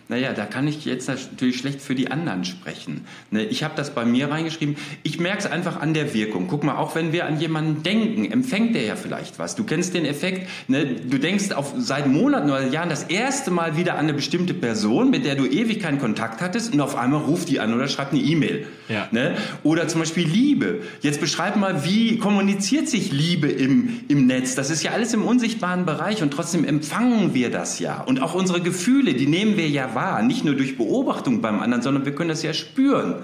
Naja, 0.10 0.32
da 0.32 0.46
kann 0.46 0.68
ich 0.68 0.86
jetzt 0.86 1.10
natürlich 1.10 1.58
schlecht 1.58 1.82
für 1.82 1.94
die 1.94 2.10
anderen 2.10 2.46
sprechen. 2.46 3.06
Ne, 3.30 3.44
ich 3.44 3.64
habe 3.64 3.74
das 3.76 3.94
bei 3.94 4.06
mir 4.06 4.32
reingeschrieben. 4.32 4.78
Ich 5.04 5.20
merke 5.20 5.40
es 5.40 5.46
einfach 5.46 5.82
an 5.82 5.94
der 5.94 6.14
Wirkung. 6.14 6.48
Guck 6.48 6.64
mal, 6.64 6.78
auch 6.78 6.96
wenn 6.96 7.12
wir 7.12 7.26
an 7.26 7.40
jemanden 7.40 7.84
denken, 7.84 8.32
empfängt 8.32 8.74
der 8.74 8.84
ja 8.84 8.96
vielleicht 8.96 9.38
was. 9.38 9.56
Du 9.56 9.66
kennst 9.66 9.94
den 9.94 10.06
Effekt, 10.06 10.48
ne? 10.70 10.86
du 10.86 11.18
denkst 11.18 11.52
auf, 11.52 11.74
seit 11.78 12.08
Monaten 12.08 12.50
oder 12.50 12.68
Jahren 12.68 12.90
das 12.90 13.04
erste 13.04 13.52
Mal 13.52 13.76
wieder 13.76 13.94
an 13.94 14.00
eine 14.00 14.14
bestimmte 14.14 14.54
Person, 14.54 15.10
mit 15.10 15.26
der 15.26 15.36
du 15.36 15.46
ewig 15.46 15.82
keinen 15.82 16.00
Kontakt 16.00 16.40
hattest 16.40 16.74
und 16.74 16.80
auf 16.80 16.96
einmal 16.96 17.22
ruft 17.22 17.50
die 17.50 17.60
an 17.60 17.74
oder 17.74 17.90
schreibt 17.90 18.14
eine 18.14 18.22
E-Mail. 18.22 18.66
Ja. 18.88 19.10
Ne? 19.12 19.36
Oder 19.64 19.90
zum 19.90 20.00
Beispiel 20.00 20.26
Liebe. 20.26 20.84
Jetzt 21.02 21.20
beschreib 21.20 21.58
mal, 21.58 21.84
wie 21.84 22.18
kommuniziert 22.18 22.88
sich 22.88 23.12
Liebe 23.12 23.50
im, 23.50 24.02
im 24.08 24.26
Netz? 24.26 24.56
Das 24.56 24.70
ist 24.70 24.84
ja 24.84 24.92
alles 24.92 25.14
im 25.14 25.26
unsichtbaren 25.26 25.86
Bereich 25.86 26.24
und 26.24 26.32
trotzdem 26.32 26.64
empfangen 26.64 27.34
wir 27.34 27.52
das 27.52 27.80
ja. 27.80 28.02
Und 28.02 28.22
auch 28.22 28.34
unsere 28.34 28.62
Gefühle, 28.62 29.14
die 29.14 29.28
nehmen 29.28 29.58
wir 29.58 29.68
ja 29.68 29.77
wahr, 29.96 30.22
nicht 30.22 30.44
nur 30.44 30.56
durch 30.56 30.78
Beobachtung 30.78 31.42
beim 31.42 31.60
anderen, 31.60 31.82
sondern 31.82 32.06
wir 32.06 32.16
können 32.16 32.30
das 32.30 32.44
ja 32.44 32.54
spüren. 32.54 33.16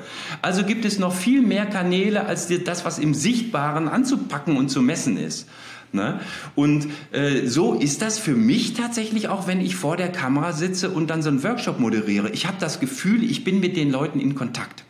Also 0.42 0.64
gibt 0.64 0.86
es 0.86 1.00
noch 1.00 1.14
viel 1.14 1.42
mehr 1.42 1.66
Kanäle 1.66 2.26
als 2.26 2.48
das, 2.66 2.86
was 2.86 3.00
im 3.00 3.14
Sichtbaren 3.14 3.88
anzupacken 3.88 4.58
und 4.58 4.70
zu 4.70 4.82
messen 4.82 5.18
ist. 5.18 5.48
Ne? 5.94 6.20
Und 6.56 6.88
äh, 7.12 7.46
so 7.46 7.76
ist 7.76 8.02
das 8.02 8.18
für 8.18 8.36
mich 8.36 8.74
tatsächlich 8.74 9.28
auch, 9.28 9.48
wenn 9.48 9.62
ich 9.62 9.76
vor 9.76 9.96
der 9.96 10.12
Kamera 10.12 10.52
sitze 10.52 10.90
und 10.90 11.10
dann 11.10 11.22
so 11.22 11.30
einen 11.30 11.44
Workshop 11.44 11.80
moderiere. 11.80 12.30
Ich 12.32 12.48
habe 12.48 12.58
das 12.60 12.80
Gefühl, 12.80 13.24
ich 13.24 13.44
bin 13.44 13.60
mit 13.60 13.78
den 13.78 13.92
Leuten 13.92 14.20
in 14.20 14.34
Kontakt. 14.34 14.86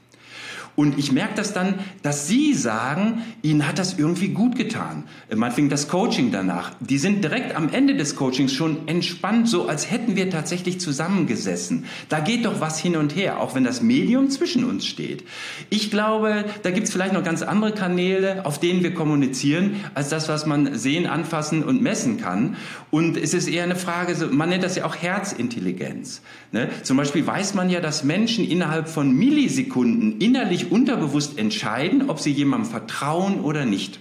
Und 0.75 0.97
ich 0.97 1.11
merke 1.11 1.35
das 1.35 1.53
dann, 1.53 1.75
dass 2.01 2.27
Sie 2.27 2.53
sagen, 2.53 3.21
Ihnen 3.43 3.67
hat 3.67 3.77
das 3.77 3.99
irgendwie 3.99 4.29
gut 4.29 4.55
getan. 4.55 5.03
Meinetwegen 5.33 5.69
das 5.69 5.87
Coaching 5.87 6.31
danach. 6.31 6.71
Die 6.79 6.97
sind 6.97 7.23
direkt 7.23 7.55
am 7.55 7.69
Ende 7.69 7.95
des 7.95 8.15
Coachings 8.15 8.53
schon 8.53 8.87
entspannt, 8.87 9.47
so 9.47 9.67
als 9.67 9.91
hätten 9.91 10.15
wir 10.15 10.29
tatsächlich 10.31 10.79
zusammengesessen. 10.79 11.85
Da 12.09 12.19
geht 12.19 12.45
doch 12.45 12.59
was 12.59 12.79
hin 12.79 12.95
und 12.95 13.15
her, 13.15 13.39
auch 13.39 13.53
wenn 13.53 13.63
das 13.63 13.81
Medium 13.81 14.29
zwischen 14.29 14.63
uns 14.63 14.85
steht. 14.85 15.23
Ich 15.69 15.91
glaube, 15.91 16.45
da 16.63 16.71
gibt 16.71 16.87
es 16.87 16.93
vielleicht 16.93 17.13
noch 17.13 17.23
ganz 17.23 17.43
andere 17.43 17.73
Kanäle, 17.73 18.45
auf 18.45 18.59
denen 18.59 18.81
wir 18.81 18.95
kommunizieren, 18.95 19.75
als 19.93 20.09
das, 20.09 20.27
was 20.27 20.45
man 20.47 20.75
sehen, 20.75 21.05
anfassen 21.05 21.63
und 21.63 21.81
messen 21.81 22.17
kann. 22.17 22.55
Und 22.89 23.17
es 23.17 23.33
ist 23.33 23.47
eher 23.47 23.63
eine 23.63 23.75
Frage, 23.75 24.15
man 24.31 24.49
nennt 24.49 24.63
das 24.63 24.75
ja 24.75 24.85
auch 24.85 24.95
Herzintelligenz. 24.95 26.21
Ne? 26.51 26.69
Zum 26.83 26.97
Beispiel 26.97 27.25
weiß 27.25 27.53
man 27.53 27.69
ja, 27.69 27.79
dass 27.79 28.03
Menschen 28.03 28.47
innerhalb 28.47 28.87
von 28.87 29.15
Millisekunden 29.15 30.19
innerlich 30.19 30.62
sich 30.63 30.71
unterbewusst 30.71 31.37
entscheiden, 31.37 32.09
ob 32.09 32.19
sie 32.19 32.31
jemandem 32.31 32.69
vertrauen 32.69 33.41
oder 33.41 33.65
nicht. 33.65 33.99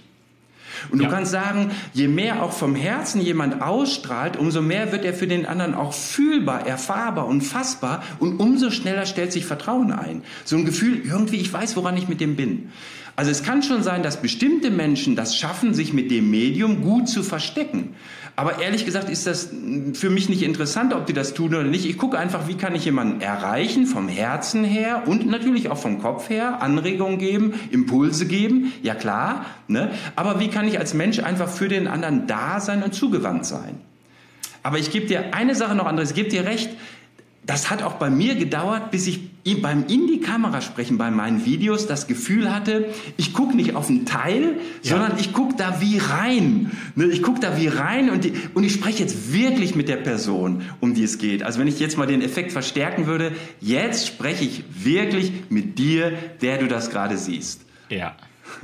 Und 0.91 0.99
du 0.99 1.05
ja. 1.05 1.09
kannst 1.09 1.31
sagen, 1.31 1.71
je 1.93 2.07
mehr 2.07 2.43
auch 2.43 2.51
vom 2.51 2.75
Herzen 2.75 3.21
jemand 3.21 3.61
ausstrahlt, 3.61 4.37
umso 4.37 4.61
mehr 4.61 4.91
wird 4.91 5.05
er 5.05 5.13
für 5.13 5.27
den 5.27 5.45
anderen 5.45 5.75
auch 5.75 5.93
fühlbar, 5.93 6.67
erfahrbar 6.67 7.27
und 7.27 7.41
fassbar 7.41 8.03
und 8.19 8.39
umso 8.39 8.71
schneller 8.71 9.05
stellt 9.05 9.31
sich 9.31 9.45
Vertrauen 9.45 9.91
ein. 9.91 10.23
So 10.43 10.57
ein 10.57 10.65
Gefühl, 10.65 11.01
irgendwie, 11.05 11.37
ich 11.37 11.51
weiß, 11.53 11.75
woran 11.75 11.95
ich 11.95 12.09
mit 12.09 12.19
dem 12.19 12.35
bin. 12.35 12.69
Also 13.15 13.29
es 13.29 13.43
kann 13.43 13.61
schon 13.61 13.83
sein, 13.83 14.01
dass 14.01 14.21
bestimmte 14.21 14.71
Menschen 14.71 15.15
das 15.15 15.37
schaffen, 15.37 15.73
sich 15.73 15.93
mit 15.93 16.09
dem 16.09 16.31
Medium 16.31 16.81
gut 16.81 17.07
zu 17.07 17.21
verstecken. 17.21 17.93
Aber 18.35 18.59
ehrlich 18.59 18.85
gesagt 18.85 19.09
ist 19.09 19.27
das 19.27 19.49
für 19.93 20.09
mich 20.09 20.27
nicht 20.27 20.41
interessant, 20.41 20.93
ob 20.95 21.05
die 21.05 21.13
das 21.13 21.35
tun 21.35 21.53
oder 21.53 21.63
nicht. 21.63 21.85
Ich 21.85 21.99
gucke 21.99 22.17
einfach, 22.17 22.47
wie 22.47 22.55
kann 22.55 22.73
ich 22.73 22.85
jemanden 22.85 23.21
erreichen, 23.21 23.85
vom 23.85 24.07
Herzen 24.07 24.63
her 24.63 25.03
und 25.05 25.27
natürlich 25.27 25.69
auch 25.69 25.77
vom 25.77 26.01
Kopf 26.01 26.29
her, 26.29 26.63
Anregungen 26.63 27.19
geben, 27.19 27.53
Impulse 27.69 28.25
geben, 28.25 28.73
ja 28.81 28.95
klar. 28.95 29.45
Ne? 29.67 29.91
Aber 30.15 30.39
wie 30.39 30.47
kann 30.47 30.67
ich 30.67 30.79
als 30.79 30.95
Mensch 30.95 31.19
einfach 31.19 31.47
für 31.47 31.67
den 31.67 31.87
anderen 31.87 32.25
da 32.25 32.59
sein 32.59 32.81
und 32.81 32.95
zugewandt 32.95 33.45
sein? 33.45 33.79
Aber 34.63 34.79
ich 34.79 34.89
gebe 34.89 35.05
dir 35.05 35.35
eine 35.35 35.53
Sache 35.53 35.75
noch, 35.75 35.85
anderes, 35.85 36.09
ich 36.09 36.15
gebe 36.15 36.29
dir 36.29 36.45
recht, 36.45 36.69
das 37.45 37.69
hat 37.69 37.83
auch 37.83 37.93
bei 37.93 38.09
mir 38.09 38.35
gedauert, 38.35 38.91
bis 38.91 39.07
ich 39.07 39.19
beim 39.61 39.85
in 39.87 40.07
die 40.07 40.21
Kamera 40.21 40.61
sprechen 40.61 40.97
bei 40.97 41.11
meinen 41.11 41.45
Videos 41.45 41.85
das 41.85 42.07
Gefühl 42.07 42.53
hatte, 42.53 42.89
ich 43.17 43.33
gucke 43.33 43.55
nicht 43.55 43.75
auf 43.75 43.89
ein 43.89 44.05
Teil, 44.05 44.55
ja. 44.81 44.91
sondern 44.91 45.19
ich 45.19 45.33
gucke 45.33 45.55
da 45.57 45.81
wie 45.81 45.97
rein. 45.97 46.71
Ne, 46.95 47.05
ich 47.05 47.21
gucke 47.21 47.41
da 47.41 47.57
wie 47.57 47.67
rein 47.67 48.09
und, 48.09 48.23
die, 48.23 48.33
und 48.53 48.63
ich 48.63 48.73
spreche 48.73 48.99
jetzt 49.03 49.33
wirklich 49.33 49.75
mit 49.75 49.89
der 49.89 49.97
Person, 49.97 50.63
um 50.79 50.93
die 50.93 51.03
es 51.03 51.17
geht. 51.17 51.43
Also 51.43 51.59
wenn 51.59 51.67
ich 51.67 51.79
jetzt 51.79 51.97
mal 51.97 52.07
den 52.07 52.21
Effekt 52.21 52.53
verstärken 52.53 53.05
würde, 53.05 53.33
jetzt 53.59 54.07
spreche 54.07 54.45
ich 54.45 54.63
wirklich 54.73 55.33
mit 55.49 55.77
dir, 55.77 56.13
der 56.41 56.59
du 56.59 56.67
das 56.67 56.89
gerade 56.89 57.17
siehst. 57.17 57.61
Ja. 57.89 58.15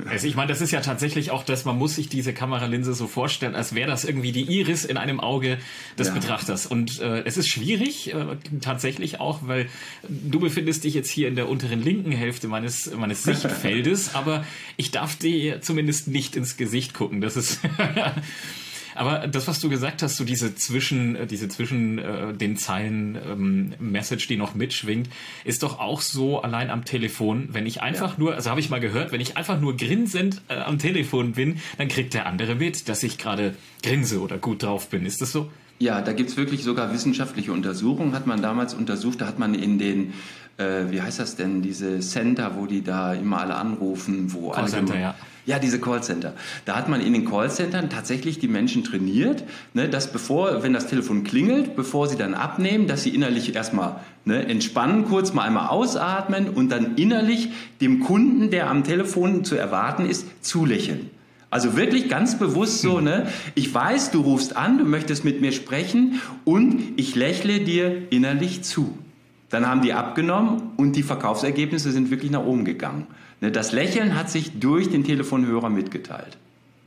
Also 0.06 0.26
ich 0.26 0.34
meine, 0.34 0.48
das 0.48 0.60
ist 0.60 0.70
ja 0.70 0.80
tatsächlich 0.80 1.30
auch 1.30 1.44
das, 1.44 1.64
man 1.64 1.76
muss 1.76 1.96
sich 1.96 2.08
diese 2.08 2.32
Kameralinse 2.32 2.94
so 2.94 3.06
vorstellen, 3.06 3.54
als 3.54 3.74
wäre 3.74 3.88
das 3.88 4.04
irgendwie 4.04 4.32
die 4.32 4.42
Iris 4.42 4.84
in 4.84 4.96
einem 4.96 5.20
Auge 5.20 5.58
des 5.98 6.08
ja. 6.08 6.14
Betrachters. 6.14 6.66
Und 6.66 7.00
äh, 7.00 7.22
es 7.24 7.36
ist 7.36 7.48
schwierig, 7.48 8.14
äh, 8.14 8.36
tatsächlich 8.60 9.20
auch, 9.20 9.40
weil 9.42 9.68
du 10.08 10.40
befindest 10.40 10.84
dich 10.84 10.94
jetzt 10.94 11.10
hier 11.10 11.28
in 11.28 11.36
der 11.36 11.48
unteren 11.48 11.82
linken 11.82 12.12
Hälfte 12.12 12.48
meines, 12.48 12.90
meines 12.94 13.22
Sichtfeldes, 13.30 14.14
aber 14.14 14.44
ich 14.76 14.90
darf 14.90 15.16
dir 15.16 15.60
zumindest 15.60 16.08
nicht 16.08 16.36
ins 16.36 16.56
Gesicht 16.56 16.94
gucken. 16.94 17.20
Das 17.20 17.36
ist 17.36 17.60
Aber 18.94 19.26
das, 19.26 19.48
was 19.48 19.60
du 19.60 19.68
gesagt 19.68 20.02
hast, 20.02 20.16
so 20.16 20.24
diese 20.24 20.54
zwischen, 20.54 21.16
äh, 21.16 21.26
diese 21.26 21.48
zwischen 21.48 21.98
äh, 21.98 22.32
den 22.32 22.56
Zeilen 22.56 23.16
ähm, 23.16 23.74
Message, 23.78 24.26
die 24.28 24.36
noch 24.36 24.54
mitschwingt, 24.54 25.08
ist 25.44 25.62
doch 25.62 25.78
auch 25.78 26.00
so 26.00 26.42
allein 26.42 26.70
am 26.70 26.84
Telefon. 26.84 27.48
Wenn 27.52 27.66
ich 27.66 27.82
einfach 27.82 28.12
ja. 28.12 28.18
nur, 28.18 28.34
also 28.34 28.50
habe 28.50 28.60
ich 28.60 28.70
mal 28.70 28.80
gehört, 28.80 29.12
wenn 29.12 29.20
ich 29.20 29.36
einfach 29.36 29.60
nur 29.60 29.76
grinsend 29.76 30.42
äh, 30.48 30.54
am 30.54 30.78
Telefon 30.78 31.32
bin, 31.32 31.58
dann 31.78 31.88
kriegt 31.88 32.14
der 32.14 32.26
andere 32.26 32.54
mit, 32.54 32.88
dass 32.88 33.02
ich 33.02 33.18
gerade 33.18 33.54
grinse 33.82 34.20
oder 34.20 34.38
gut 34.38 34.62
drauf 34.62 34.88
bin. 34.88 35.06
Ist 35.06 35.20
das 35.20 35.32
so? 35.32 35.50
Ja, 35.78 36.02
da 36.02 36.12
gibt's 36.12 36.36
wirklich 36.36 36.62
sogar 36.62 36.92
wissenschaftliche 36.92 37.52
Untersuchungen, 37.52 38.14
hat 38.14 38.26
man 38.26 38.42
damals 38.42 38.74
untersucht, 38.74 39.22
da 39.22 39.26
hat 39.26 39.38
man 39.38 39.54
in 39.54 39.78
den 39.78 40.12
äh, 40.60 40.90
wie 40.90 41.00
heißt 41.00 41.18
das 41.18 41.36
denn, 41.36 41.62
diese 41.62 42.00
Center, 42.00 42.56
wo 42.56 42.66
die 42.66 42.82
da 42.82 43.14
immer 43.14 43.40
alle 43.40 43.54
anrufen, 43.54 44.32
wo 44.32 44.50
Call 44.50 44.68
Center, 44.68 44.98
ja. 44.98 45.14
Ja, 45.46 45.58
diese 45.58 45.80
Callcenter. 45.80 46.34
Da 46.64 46.76
hat 46.76 46.88
man 46.88 47.00
in 47.00 47.12
den 47.12 47.24
Callcentern 47.24 47.88
tatsächlich 47.88 48.38
die 48.38 48.48
Menschen 48.48 48.84
trainiert, 48.84 49.44
ne, 49.74 49.88
dass 49.88 50.12
bevor, 50.12 50.62
wenn 50.62 50.72
das 50.72 50.86
Telefon 50.86 51.24
klingelt, 51.24 51.76
bevor 51.76 52.08
sie 52.08 52.16
dann 52.16 52.34
abnehmen, 52.34 52.86
dass 52.86 53.02
sie 53.02 53.10
innerlich 53.10 53.54
erstmal 53.54 54.00
ne, 54.24 54.46
entspannen, 54.46 55.06
kurz 55.06 55.32
mal 55.32 55.44
einmal 55.44 55.68
ausatmen 55.68 56.50
und 56.50 56.70
dann 56.70 56.96
innerlich 56.96 57.50
dem 57.80 58.00
Kunden, 58.00 58.50
der 58.50 58.68
am 58.68 58.84
Telefon 58.84 59.44
zu 59.44 59.56
erwarten 59.56 60.06
ist, 60.06 60.26
zulächeln. 60.42 61.10
Also 61.50 61.76
wirklich 61.76 62.08
ganz 62.08 62.38
bewusst 62.38 62.80
so, 62.80 63.00
ne? 63.00 63.26
Ich 63.56 63.74
weiß, 63.74 64.12
du 64.12 64.20
rufst 64.20 64.56
an, 64.56 64.78
du 64.78 64.84
möchtest 64.84 65.24
mit 65.24 65.40
mir 65.40 65.50
sprechen 65.50 66.20
und 66.44 66.92
ich 66.96 67.16
lächle 67.16 67.60
dir 67.60 68.02
innerlich 68.10 68.62
zu. 68.62 68.96
Dann 69.50 69.66
haben 69.66 69.82
die 69.82 69.92
abgenommen 69.92 70.72
und 70.76 70.96
die 70.96 71.02
Verkaufsergebnisse 71.02 71.90
sind 71.90 72.10
wirklich 72.10 72.30
nach 72.30 72.44
oben 72.44 72.64
gegangen. 72.64 73.06
Ne, 73.40 73.50
das 73.50 73.72
Lächeln 73.72 74.16
hat 74.16 74.30
sich 74.30 74.58
durch 74.58 74.90
den 74.90 75.04
Telefonhörer 75.04 75.68
mitgeteilt. 75.68 76.38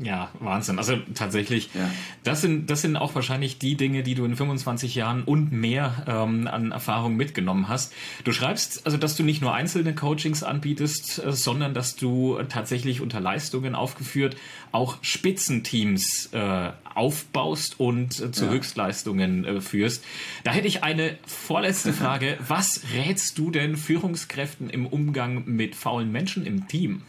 Ja, 0.03 0.29
Wahnsinn. 0.39 0.77
Also 0.77 0.97
tatsächlich, 1.13 1.69
ja. 1.73 1.89
das 2.23 2.41
sind 2.41 2.69
das 2.69 2.81
sind 2.81 2.97
auch 2.97 3.15
wahrscheinlich 3.15 3.57
die 3.57 3.75
Dinge, 3.75 4.03
die 4.03 4.15
du 4.15 4.25
in 4.25 4.35
25 4.35 4.95
Jahren 4.95 5.23
und 5.23 5.51
mehr 5.51 6.03
ähm, 6.07 6.47
an 6.47 6.71
Erfahrung 6.71 7.15
mitgenommen 7.15 7.67
hast. 7.69 7.93
Du 8.23 8.31
schreibst 8.31 8.85
also, 8.85 8.97
dass 8.97 9.15
du 9.15 9.23
nicht 9.23 9.41
nur 9.41 9.53
einzelne 9.53 9.95
Coachings 9.95 10.43
anbietest, 10.43 11.23
äh, 11.23 11.31
sondern 11.31 11.73
dass 11.73 11.95
du 11.95 12.39
tatsächlich 12.49 13.01
unter 13.01 13.19
Leistungen 13.19 13.75
aufgeführt 13.75 14.35
auch 14.73 14.97
Spitzenteams 15.01 16.33
äh, 16.33 16.71
aufbaust 16.95 17.79
und 17.79 18.19
äh, 18.19 18.31
zu 18.31 18.45
ja. 18.45 18.51
Höchstleistungen 18.51 19.45
äh, 19.45 19.61
führst. 19.61 20.03
Da 20.43 20.51
hätte 20.51 20.67
ich 20.67 20.83
eine 20.83 21.17
vorletzte 21.25 21.93
Frage. 21.93 22.37
Was 22.45 22.81
rätst 22.93 23.37
du 23.37 23.51
denn 23.51 23.77
Führungskräften 23.77 24.69
im 24.69 24.87
Umgang 24.87 25.43
mit 25.45 25.75
faulen 25.75 26.11
Menschen 26.11 26.45
im 26.45 26.67
Team? 26.67 27.03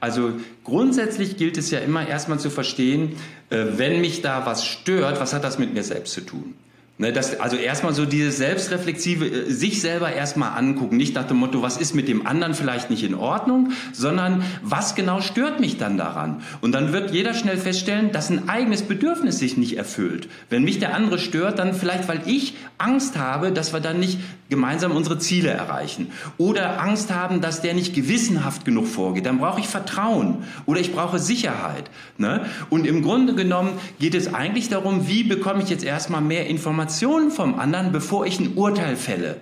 Also 0.00 0.32
grundsätzlich 0.64 1.36
gilt 1.36 1.56
es 1.56 1.70
ja 1.70 1.78
immer 1.78 2.06
erstmal 2.06 2.38
zu 2.38 2.50
verstehen, 2.50 3.16
äh, 3.50 3.64
wenn 3.76 4.00
mich 4.00 4.22
da 4.22 4.46
was 4.46 4.64
stört, 4.64 5.20
was 5.20 5.32
hat 5.32 5.44
das 5.44 5.58
mit 5.58 5.74
mir 5.74 5.82
selbst 5.82 6.12
zu 6.12 6.20
tun? 6.20 6.54
Ne, 6.98 7.12
das, 7.12 7.40
also 7.40 7.56
erstmal 7.56 7.92
so 7.92 8.06
dieses 8.06 8.38
selbstreflexive, 8.38 9.26
äh, 9.26 9.50
sich 9.52 9.82
selber 9.82 10.14
erstmal 10.14 10.56
angucken, 10.56 10.96
nicht 10.96 11.14
nach 11.14 11.26
dem 11.26 11.36
Motto, 11.36 11.60
was 11.60 11.76
ist 11.76 11.94
mit 11.94 12.08
dem 12.08 12.26
anderen 12.26 12.54
vielleicht 12.54 12.88
nicht 12.88 13.02
in 13.02 13.14
Ordnung, 13.14 13.72
sondern 13.92 14.42
was 14.62 14.94
genau 14.94 15.20
stört 15.20 15.60
mich 15.60 15.76
dann 15.76 15.98
daran? 15.98 16.40
Und 16.62 16.72
dann 16.72 16.94
wird 16.94 17.10
jeder 17.10 17.34
schnell 17.34 17.58
feststellen, 17.58 18.12
dass 18.12 18.30
ein 18.30 18.48
eigenes 18.48 18.80
Bedürfnis 18.80 19.38
sich 19.38 19.58
nicht 19.58 19.76
erfüllt. 19.76 20.28
Wenn 20.48 20.64
mich 20.64 20.78
der 20.78 20.94
andere 20.94 21.18
stört, 21.18 21.58
dann 21.58 21.74
vielleicht, 21.74 22.08
weil 22.08 22.22
ich 22.24 22.54
Angst 22.78 23.18
habe, 23.18 23.52
dass 23.52 23.74
wir 23.74 23.80
dann 23.80 24.00
nicht 24.00 24.18
gemeinsam 24.48 24.92
unsere 24.92 25.18
Ziele 25.18 25.50
erreichen. 25.50 26.12
Oder 26.38 26.80
Angst 26.80 27.12
haben, 27.12 27.40
dass 27.40 27.62
der 27.62 27.74
nicht 27.74 27.94
gewissenhaft 27.94 28.64
genug 28.64 28.86
vorgeht. 28.86 29.26
Dann 29.26 29.38
brauche 29.38 29.60
ich 29.60 29.68
Vertrauen 29.68 30.44
oder 30.66 30.80
ich 30.80 30.92
brauche 30.92 31.18
Sicherheit. 31.18 31.90
Ne? 32.18 32.46
Und 32.70 32.86
im 32.86 33.02
Grunde 33.02 33.34
genommen 33.34 33.72
geht 33.98 34.14
es 34.14 34.32
eigentlich 34.32 34.68
darum, 34.68 35.08
wie 35.08 35.24
bekomme 35.24 35.62
ich 35.62 35.68
jetzt 35.68 35.84
erstmal 35.84 36.20
mehr 36.20 36.46
Informationen 36.46 37.30
vom 37.30 37.58
anderen, 37.58 37.92
bevor 37.92 38.26
ich 38.26 38.38
ein 38.40 38.54
Urteil 38.54 38.96
fälle. 38.96 39.36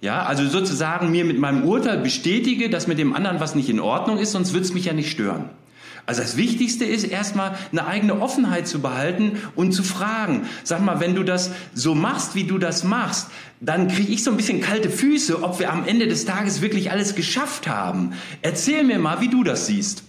Ja, 0.00 0.22
also 0.22 0.46
sozusagen 0.46 1.10
mir 1.10 1.24
mit 1.24 1.40
meinem 1.40 1.64
Urteil 1.64 1.98
bestätige, 1.98 2.70
dass 2.70 2.86
mit 2.86 2.98
dem 2.98 3.14
anderen 3.14 3.40
was 3.40 3.56
nicht 3.56 3.68
in 3.68 3.80
Ordnung 3.80 4.18
ist, 4.18 4.30
sonst 4.30 4.54
wird 4.54 4.64
es 4.64 4.72
mich 4.72 4.84
ja 4.84 4.92
nicht 4.92 5.10
stören. 5.10 5.50
Also 6.08 6.22
das 6.22 6.38
Wichtigste 6.38 6.86
ist 6.86 7.04
erstmal 7.04 7.58
eine 7.70 7.86
eigene 7.86 8.22
Offenheit 8.22 8.66
zu 8.66 8.80
behalten 8.80 9.32
und 9.54 9.72
zu 9.72 9.82
fragen. 9.82 10.48
Sag 10.64 10.82
mal, 10.82 11.00
wenn 11.00 11.14
du 11.14 11.22
das 11.22 11.50
so 11.74 11.94
machst, 11.94 12.34
wie 12.34 12.44
du 12.44 12.56
das 12.56 12.82
machst, 12.82 13.28
dann 13.60 13.88
kriege 13.88 14.10
ich 14.10 14.24
so 14.24 14.30
ein 14.30 14.38
bisschen 14.38 14.62
kalte 14.62 14.88
Füße, 14.88 15.42
ob 15.42 15.60
wir 15.60 15.70
am 15.70 15.86
Ende 15.86 16.08
des 16.08 16.24
Tages 16.24 16.62
wirklich 16.62 16.90
alles 16.90 17.14
geschafft 17.14 17.68
haben. 17.68 18.14
Erzähl 18.40 18.84
mir 18.84 18.98
mal, 18.98 19.20
wie 19.20 19.28
du 19.28 19.44
das 19.44 19.66
siehst. 19.66 20.02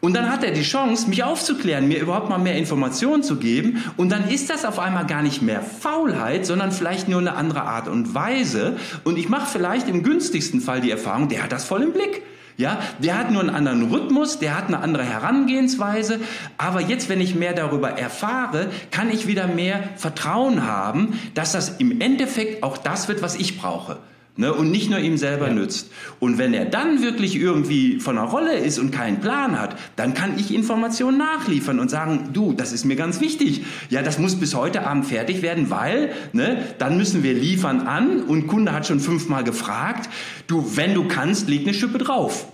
Und 0.00 0.14
dann 0.14 0.30
hat 0.30 0.44
er 0.44 0.52
die 0.52 0.62
Chance, 0.62 1.08
mich 1.08 1.24
aufzuklären, 1.24 1.88
mir 1.88 1.98
überhaupt 1.98 2.28
mal 2.28 2.38
mehr 2.38 2.56
Informationen 2.56 3.24
zu 3.24 3.34
geben. 3.34 3.82
Und 3.96 4.12
dann 4.12 4.28
ist 4.28 4.50
das 4.50 4.64
auf 4.64 4.78
einmal 4.78 5.06
gar 5.06 5.22
nicht 5.22 5.42
mehr 5.42 5.62
Faulheit, 5.62 6.46
sondern 6.46 6.70
vielleicht 6.70 7.08
nur 7.08 7.18
eine 7.18 7.34
andere 7.34 7.62
Art 7.62 7.88
und 7.88 8.14
Weise. 8.14 8.76
Und 9.02 9.18
ich 9.18 9.28
mache 9.28 9.50
vielleicht 9.50 9.88
im 9.88 10.04
günstigsten 10.04 10.60
Fall 10.60 10.80
die 10.80 10.92
Erfahrung, 10.92 11.28
der 11.28 11.42
hat 11.42 11.50
das 11.50 11.64
voll 11.64 11.82
im 11.82 11.92
Blick. 11.92 12.22
Ja, 12.60 12.78
der 12.98 13.16
hat 13.16 13.30
nur 13.30 13.40
einen 13.40 13.48
anderen 13.48 13.90
Rhythmus, 13.90 14.38
der 14.38 14.54
hat 14.54 14.66
eine 14.66 14.80
andere 14.80 15.02
Herangehensweise. 15.02 16.20
Aber 16.58 16.82
jetzt, 16.82 17.08
wenn 17.08 17.22
ich 17.22 17.34
mehr 17.34 17.54
darüber 17.54 17.92
erfahre, 17.92 18.68
kann 18.90 19.08
ich 19.08 19.26
wieder 19.26 19.46
mehr 19.46 19.82
Vertrauen 19.96 20.66
haben, 20.66 21.18
dass 21.32 21.52
das 21.52 21.78
im 21.78 22.02
Endeffekt 22.02 22.62
auch 22.62 22.76
das 22.76 23.08
wird, 23.08 23.22
was 23.22 23.36
ich 23.36 23.58
brauche. 23.58 23.96
Ne, 24.40 24.54
und 24.54 24.70
nicht 24.70 24.88
nur 24.88 24.98
ihm 25.00 25.18
selber 25.18 25.48
ja. 25.48 25.52
nützt. 25.52 25.90
Und 26.18 26.38
wenn 26.38 26.54
er 26.54 26.64
dann 26.64 27.02
wirklich 27.02 27.36
irgendwie 27.36 28.00
von 28.00 28.16
der 28.16 28.24
Rolle 28.24 28.54
ist 28.54 28.78
und 28.78 28.90
keinen 28.90 29.20
Plan 29.20 29.60
hat, 29.60 29.78
dann 29.96 30.14
kann 30.14 30.38
ich 30.38 30.54
Informationen 30.54 31.18
nachliefern 31.18 31.78
und 31.78 31.90
sagen, 31.90 32.30
du, 32.32 32.54
das 32.54 32.72
ist 32.72 32.86
mir 32.86 32.96
ganz 32.96 33.20
wichtig. 33.20 33.66
Ja, 33.90 34.00
das 34.00 34.18
muss 34.18 34.36
bis 34.36 34.54
heute 34.54 34.86
Abend 34.86 35.04
fertig 35.04 35.42
werden, 35.42 35.68
weil, 35.68 36.14
ne, 36.32 36.64
dann 36.78 36.96
müssen 36.96 37.22
wir 37.22 37.34
liefern 37.34 37.82
an 37.82 38.22
und 38.22 38.46
Kunde 38.46 38.72
hat 38.72 38.86
schon 38.86 39.00
fünfmal 39.00 39.44
gefragt, 39.44 40.08
du, 40.46 40.74
wenn 40.74 40.94
du 40.94 41.06
kannst, 41.06 41.50
leg 41.50 41.60
eine 41.66 41.74
Schippe 41.74 41.98
drauf. 41.98 42.46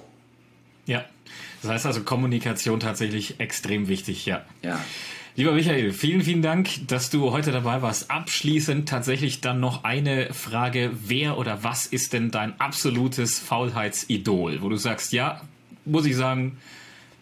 Ja. 0.86 1.04
Das 1.62 1.70
heißt 1.70 1.86
also 1.86 2.00
Kommunikation 2.00 2.80
tatsächlich 2.80 3.38
extrem 3.38 3.86
wichtig, 3.86 4.26
ja. 4.26 4.44
Ja. 4.64 4.80
Lieber 5.38 5.52
Michael, 5.52 5.92
vielen, 5.92 6.22
vielen 6.22 6.40
Dank, 6.40 6.70
dass 6.86 7.10
du 7.10 7.30
heute 7.30 7.52
dabei 7.52 7.82
warst. 7.82 8.10
Abschließend 8.10 8.88
tatsächlich 8.88 9.42
dann 9.42 9.60
noch 9.60 9.84
eine 9.84 10.32
Frage. 10.32 10.92
Wer 11.06 11.36
oder 11.36 11.62
was 11.62 11.84
ist 11.84 12.14
denn 12.14 12.30
dein 12.30 12.58
absolutes 12.58 13.38
Faulheitsidol? 13.38 14.62
Wo 14.62 14.70
du 14.70 14.76
sagst, 14.76 15.12
ja, 15.12 15.42
muss 15.84 16.06
ich 16.06 16.16
sagen, 16.16 16.56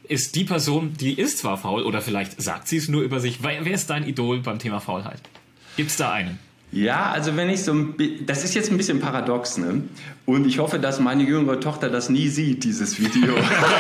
ist 0.05 0.37
die 0.37 0.45
Person, 0.45 0.95
die 0.97 1.15
ist 1.15 1.39
zwar 1.39 1.59
faul 1.59 1.83
oder 1.83 2.01
vielleicht 2.01 2.41
sagt 2.41 2.69
sie 2.69 2.77
es 2.77 2.89
nur 2.89 3.03
über 3.03 3.19
sich. 3.19 3.43
Wer 3.43 3.67
ist 3.67 3.91
dein 3.91 4.07
Idol 4.07 4.39
beim 4.43 4.61
Thema 4.61 4.79
Faulheit? 4.79 5.21
Gibt 5.77 5.91
es 5.91 5.97
da 5.97 6.13
einen? 6.13 6.39
Ja, 6.75 7.11
also 7.13 7.37
wenn 7.37 7.49
ich 7.49 7.63
so 7.63 7.73
ein 7.73 7.95
das 8.27 8.45
ist 8.45 8.55
jetzt 8.55 8.71
ein 8.71 8.77
bisschen 8.77 9.01
paradox, 9.01 9.59
ne? 9.59 9.83
Und 10.27 10.47
ich 10.47 10.59
hoffe, 10.59 10.79
dass 10.79 11.01
meine 11.01 11.23
jüngere 11.23 11.61
Tochter 11.61 11.91
das 11.91 12.09
nie 12.09 12.29
sieht, 12.29 12.65
dieses 12.65 12.99
Video. 12.99 13.35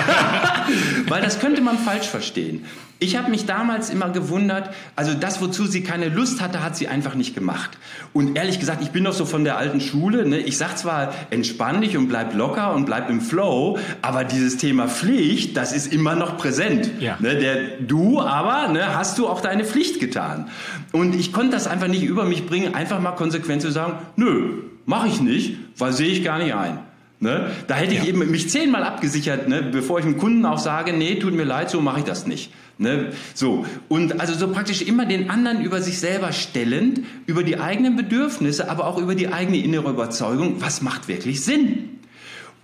Weil 1.08 1.22
das 1.22 1.40
könnte 1.40 1.60
man 1.62 1.78
falsch 1.78 2.06
verstehen. 2.06 2.64
Ich 3.00 3.16
habe 3.16 3.30
mich 3.30 3.44
damals 3.44 3.90
immer 3.90 4.08
gewundert, 4.10 4.70
also 4.94 5.14
das, 5.14 5.40
wozu 5.40 5.66
sie 5.66 5.82
keine 5.82 6.08
Lust 6.08 6.40
hatte, 6.40 6.62
hat 6.62 6.76
sie 6.76 6.86
einfach 6.86 7.16
nicht 7.16 7.34
gemacht. 7.34 7.76
Und 8.12 8.36
ehrlich 8.36 8.60
gesagt, 8.60 8.82
ich 8.82 8.90
bin 8.90 9.04
doch 9.04 9.12
so 9.12 9.26
von 9.26 9.42
der 9.42 9.58
alten 9.58 9.80
Schule. 9.80 10.26
Ne? 10.26 10.38
Ich 10.38 10.56
sag 10.56 10.78
zwar, 10.78 11.12
entspann 11.30 11.80
dich 11.80 11.96
und 11.96 12.08
bleib 12.08 12.34
locker 12.34 12.72
und 12.72 12.86
bleib 12.86 13.10
im 13.10 13.20
Flow, 13.20 13.78
aber 14.00 14.22
dieses 14.22 14.58
Thema 14.58 14.88
Pflicht, 14.88 15.56
das 15.56 15.72
ist 15.72 15.92
immer 15.92 16.14
noch 16.14 16.38
präsent. 16.38 16.88
Ja. 17.00 17.16
Ne? 17.18 17.36
Der, 17.36 17.56
du 17.80 18.20
aber 18.20 18.68
ne, 18.72 18.96
hast 18.96 19.18
du 19.18 19.26
auch 19.26 19.40
deine 19.40 19.64
Pflicht 19.64 19.98
getan. 19.98 20.48
Und 20.92 21.14
ich 21.14 21.32
konnte 21.32 21.50
das 21.50 21.66
einfach 21.66 21.88
nicht 21.88 22.04
über 22.04 22.24
mich 22.24 22.46
bringen, 22.46 22.74
einfach 22.84 23.00
mal 23.00 23.12
konsequent 23.12 23.62
zu 23.62 23.70
sagen, 23.70 23.94
nö, 24.16 24.62
mache 24.84 25.08
ich 25.08 25.22
nicht, 25.22 25.56
weil 25.78 25.94
sehe 25.94 26.08
ich 26.08 26.22
gar 26.22 26.38
nicht 26.38 26.54
ein. 26.54 26.80
Ne? 27.18 27.50
Da 27.66 27.76
hätte 27.76 27.94
ich 27.94 28.00
ja. 28.00 28.06
eben 28.06 28.30
mich 28.30 28.50
zehnmal 28.50 28.84
abgesichert, 28.84 29.48
ne? 29.48 29.62
bevor 29.62 29.98
ich 29.98 30.04
dem 30.04 30.18
Kunden 30.18 30.44
auch 30.44 30.58
sage, 30.58 30.92
nee, 30.92 31.14
tut 31.14 31.32
mir 31.32 31.44
leid, 31.44 31.70
so 31.70 31.80
mache 31.80 32.00
ich 32.00 32.04
das 32.04 32.26
nicht. 32.26 32.52
Ne? 32.76 33.12
So. 33.32 33.64
Und 33.88 34.20
also 34.20 34.34
so 34.34 34.52
praktisch 34.52 34.82
immer 34.82 35.06
den 35.06 35.30
anderen 35.30 35.62
über 35.62 35.80
sich 35.80 35.98
selber 35.98 36.32
stellend, 36.32 37.00
über 37.24 37.42
die 37.42 37.58
eigenen 37.58 37.96
Bedürfnisse, 37.96 38.68
aber 38.68 38.86
auch 38.86 38.98
über 38.98 39.14
die 39.14 39.28
eigene 39.28 39.56
innere 39.56 39.88
Überzeugung, 39.88 40.56
was 40.58 40.82
macht 40.82 41.08
wirklich 41.08 41.42
Sinn? 41.42 42.00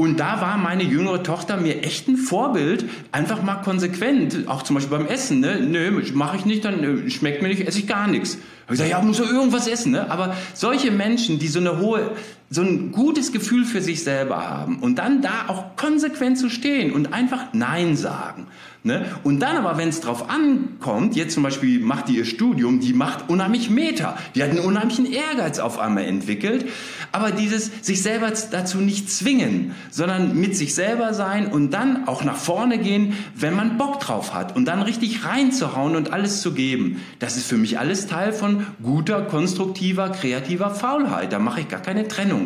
Und 0.00 0.18
da 0.18 0.40
war 0.40 0.56
meine 0.56 0.82
jüngere 0.82 1.22
Tochter 1.22 1.58
mir 1.58 1.82
echt 1.82 2.08
ein 2.08 2.16
Vorbild, 2.16 2.86
einfach 3.12 3.42
mal 3.42 3.56
konsequent, 3.56 4.48
auch 4.48 4.62
zum 4.62 4.76
Beispiel 4.76 4.96
beim 4.96 5.06
Essen, 5.06 5.40
ne? 5.40 5.60
Nö, 5.60 6.02
mache 6.14 6.38
ich 6.38 6.46
nicht, 6.46 6.64
dann 6.64 7.10
schmeckt 7.10 7.42
mir 7.42 7.48
nicht, 7.48 7.68
esse 7.68 7.80
ich 7.80 7.86
gar 7.86 8.06
nichts. 8.06 8.38
ich 8.62 8.68
gesagt, 8.68 8.88
ja, 8.88 9.02
muss 9.02 9.18
doch 9.18 9.30
irgendwas 9.30 9.66
essen. 9.66 9.92
Ne? 9.92 10.10
Aber 10.10 10.34
solche 10.54 10.90
Menschen, 10.90 11.38
die 11.38 11.48
so 11.48 11.60
eine 11.60 11.80
hohe, 11.80 12.12
so 12.52 12.62
ein 12.62 12.90
gutes 12.90 13.30
Gefühl 13.30 13.64
für 13.64 13.80
sich 13.80 14.02
selber 14.02 14.48
haben 14.48 14.80
und 14.80 14.98
dann 14.98 15.22
da 15.22 15.44
auch 15.46 15.76
konsequent 15.76 16.36
zu 16.36 16.50
stehen 16.50 16.92
und 16.92 17.12
einfach 17.12 17.52
Nein 17.52 17.96
sagen. 17.96 18.48
Ne? 18.82 19.04
Und 19.24 19.40
dann 19.40 19.58
aber, 19.58 19.76
wenn 19.76 19.90
es 19.90 20.00
drauf 20.00 20.30
ankommt, 20.30 21.14
jetzt 21.14 21.34
zum 21.34 21.42
Beispiel 21.42 21.80
macht 21.80 22.08
die 22.08 22.16
ihr 22.16 22.24
Studium, 22.24 22.80
die 22.80 22.94
macht 22.94 23.28
unheimlich 23.28 23.68
Meter. 23.68 24.16
Die 24.34 24.42
hat 24.42 24.50
einen 24.50 24.60
unheimlichen 24.60 25.04
Ehrgeiz 25.04 25.58
auf 25.58 25.78
einmal 25.78 26.04
entwickelt. 26.04 26.66
Aber 27.12 27.30
dieses 27.30 27.70
sich 27.82 28.02
selber 28.02 28.32
dazu 28.50 28.78
nicht 28.78 29.10
zwingen, 29.10 29.74
sondern 29.90 30.34
mit 30.40 30.56
sich 30.56 30.74
selber 30.74 31.12
sein 31.12 31.48
und 31.48 31.72
dann 31.72 32.08
auch 32.08 32.24
nach 32.24 32.36
vorne 32.36 32.78
gehen, 32.78 33.12
wenn 33.34 33.54
man 33.54 33.76
Bock 33.76 34.00
drauf 34.00 34.32
hat 34.32 34.56
und 34.56 34.64
dann 34.64 34.80
richtig 34.80 35.26
reinzuhauen 35.26 35.94
und 35.94 36.14
alles 36.14 36.40
zu 36.40 36.54
geben. 36.54 37.02
Das 37.18 37.36
ist 37.36 37.46
für 37.46 37.58
mich 37.58 37.78
alles 37.78 38.06
Teil 38.06 38.32
von 38.32 38.64
guter, 38.82 39.20
konstruktiver, 39.22 40.08
kreativer 40.08 40.70
Faulheit. 40.70 41.34
Da 41.34 41.38
mache 41.38 41.60
ich 41.60 41.68
gar 41.68 41.82
keine 41.82 42.08
Trennung. 42.08 42.39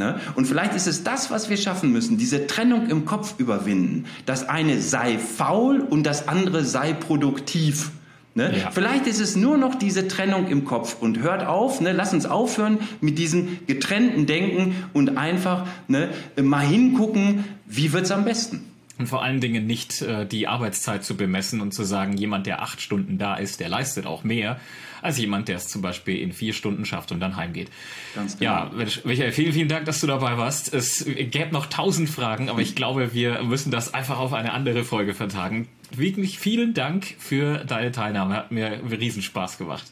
Ne? 0.00 0.18
Und 0.34 0.46
vielleicht 0.46 0.74
ist 0.74 0.86
es 0.86 1.04
das, 1.04 1.30
was 1.30 1.50
wir 1.50 1.58
schaffen 1.58 1.92
müssen, 1.92 2.16
diese 2.16 2.46
Trennung 2.46 2.88
im 2.88 3.04
Kopf 3.04 3.34
überwinden. 3.36 4.06
Das 4.24 4.48
eine 4.48 4.80
sei 4.80 5.18
faul 5.18 5.80
und 5.80 6.04
das 6.04 6.26
andere 6.26 6.64
sei 6.64 6.94
produktiv. 6.94 7.90
Ne? 8.34 8.50
Ja. 8.58 8.70
Vielleicht 8.70 9.06
ist 9.06 9.20
es 9.20 9.36
nur 9.36 9.58
noch 9.58 9.74
diese 9.74 10.08
Trennung 10.08 10.48
im 10.48 10.64
Kopf 10.64 10.96
und 11.00 11.18
hört 11.18 11.46
auf, 11.46 11.82
ne? 11.82 11.92
lass 11.92 12.14
uns 12.14 12.24
aufhören 12.24 12.78
mit 13.02 13.18
diesem 13.18 13.58
getrennten 13.66 14.24
Denken 14.24 14.74
und 14.94 15.18
einfach 15.18 15.66
ne, 15.86 16.08
mal 16.40 16.64
hingucken, 16.64 17.44
wie 17.66 17.92
wird 17.92 18.04
es 18.04 18.10
am 18.10 18.24
besten. 18.24 18.69
Und 19.00 19.06
vor 19.06 19.22
allen 19.22 19.40
Dingen 19.40 19.66
nicht 19.66 20.02
äh, 20.02 20.26
die 20.26 20.46
Arbeitszeit 20.46 21.04
zu 21.04 21.16
bemessen 21.16 21.62
und 21.62 21.72
zu 21.72 21.84
sagen, 21.84 22.18
jemand, 22.18 22.46
der 22.46 22.60
acht 22.60 22.82
Stunden 22.82 23.16
da 23.16 23.34
ist, 23.36 23.58
der 23.58 23.70
leistet 23.70 24.04
auch 24.04 24.24
mehr, 24.24 24.60
als 25.00 25.16
jemand, 25.16 25.48
der 25.48 25.56
es 25.56 25.68
zum 25.68 25.80
Beispiel 25.80 26.18
in 26.18 26.32
vier 26.32 26.52
Stunden 26.52 26.84
schafft 26.84 27.10
und 27.10 27.18
dann 27.18 27.36
heimgeht. 27.36 27.70
Ganz 28.14 28.38
genau. 28.38 28.50
Ja, 28.50 28.70
Michael, 29.04 29.32
vielen, 29.32 29.54
vielen 29.54 29.68
Dank, 29.68 29.86
dass 29.86 30.02
du 30.02 30.06
dabei 30.06 30.36
warst. 30.36 30.74
Es 30.74 31.02
gäbe 31.06 31.48
noch 31.50 31.64
tausend 31.64 32.10
Fragen, 32.10 32.50
aber 32.50 32.60
ich 32.60 32.74
glaube, 32.74 33.14
wir 33.14 33.42
müssen 33.42 33.70
das 33.70 33.94
einfach 33.94 34.18
auf 34.18 34.34
eine 34.34 34.52
andere 34.52 34.84
Folge 34.84 35.14
vertagen. 35.14 35.66
Wirklich 35.96 36.38
vielen 36.38 36.74
Dank 36.74 37.14
für 37.18 37.64
deine 37.64 37.92
Teilnahme. 37.92 38.34
Hat 38.34 38.52
mir 38.52 38.82
Riesenspaß 38.90 39.56
gemacht. 39.56 39.84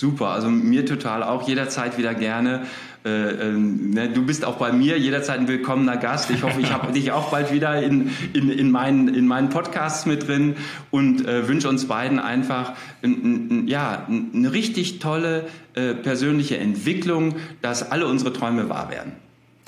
Super, 0.00 0.28
also 0.28 0.48
mir 0.48 0.86
total 0.86 1.22
auch 1.22 1.46
jederzeit 1.46 1.98
wieder 1.98 2.14
gerne. 2.14 2.62
Äh, 3.04 3.10
äh, 3.10 3.52
ne, 3.52 4.08
du 4.08 4.24
bist 4.24 4.46
auch 4.46 4.56
bei 4.56 4.72
mir 4.72 4.98
jederzeit 4.98 5.38
ein 5.38 5.46
willkommener 5.46 5.98
Gast. 5.98 6.30
Ich 6.30 6.42
hoffe, 6.42 6.58
ich 6.62 6.72
habe 6.72 6.90
dich 6.94 7.12
auch 7.12 7.30
bald 7.30 7.52
wieder 7.52 7.82
in, 7.82 8.10
in, 8.32 8.48
in, 8.48 8.70
meinen, 8.70 9.14
in 9.14 9.26
meinen 9.26 9.50
Podcasts 9.50 10.06
mit 10.06 10.26
drin 10.26 10.56
und 10.90 11.28
äh, 11.28 11.46
wünsche 11.46 11.68
uns 11.68 11.86
beiden 11.86 12.18
einfach 12.18 12.72
n, 13.02 13.50
n, 13.50 13.68
ja, 13.68 14.06
eine 14.08 14.50
richtig 14.54 15.00
tolle 15.00 15.44
äh, 15.74 15.92
persönliche 15.92 16.56
Entwicklung, 16.56 17.34
dass 17.60 17.90
alle 17.92 18.06
unsere 18.06 18.32
Träume 18.32 18.70
wahr 18.70 18.88
werden. 18.90 19.12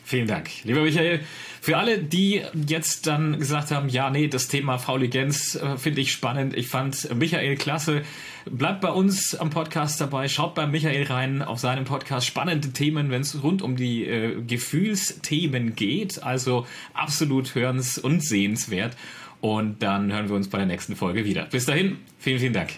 Vielen 0.05 0.27
Dank. 0.27 0.51
Lieber 0.65 0.83
Michael, 0.83 1.21
für 1.61 1.79
alle, 1.79 1.99
die 1.99 2.43
jetzt 2.67 3.07
dann 3.07 3.39
gesagt 3.39 3.71
haben, 3.71 3.89
ja, 3.89 4.11
nee, 4.11 4.27
das 4.27 4.49
Thema 4.49 4.79
Fauligenz 4.79 5.55
äh, 5.55 5.77
finde 5.77 6.01
ich 6.01 6.11
spannend. 6.11 6.57
Ich 6.57 6.69
fand 6.69 7.15
Michael 7.15 7.57
klasse. 7.57 8.03
Bleibt 8.45 8.81
bei 8.81 8.91
uns 8.91 9.37
am 9.37 9.51
Podcast 9.51 10.01
dabei. 10.01 10.29
Schaut 10.29 10.57
bei 10.57 10.67
Michael 10.67 11.05
rein 11.05 11.41
auf 11.41 11.61
seinem 11.61 11.85
Podcast. 11.85 12.27
Spannende 12.27 12.73
Themen, 12.73 13.11
wenn 13.11 13.23
es 13.23 13.43
rund 13.45 13.63
um 13.63 13.77
die 13.77 14.05
äh, 14.05 14.43
Gefühlsthemen 14.43 15.77
geht. 15.77 16.23
Also 16.23 16.67
absolut 16.95 17.55
hörens- 17.55 17.99
und 17.99 18.25
sehenswert. 18.25 18.97
Und 19.41 19.83
dann 19.83 20.13
hören 20.13 20.29
wir 20.29 20.37
uns 20.37 20.49
bei 20.49 20.59
der 20.59 20.67
nächsten 20.67 20.97
Folge 20.97 21.25
wieder. 21.25 21.45
Bis 21.45 21.67
dahin, 21.67 21.99
vielen, 22.19 22.41
vielen 22.41 22.53
Dank. 22.53 22.71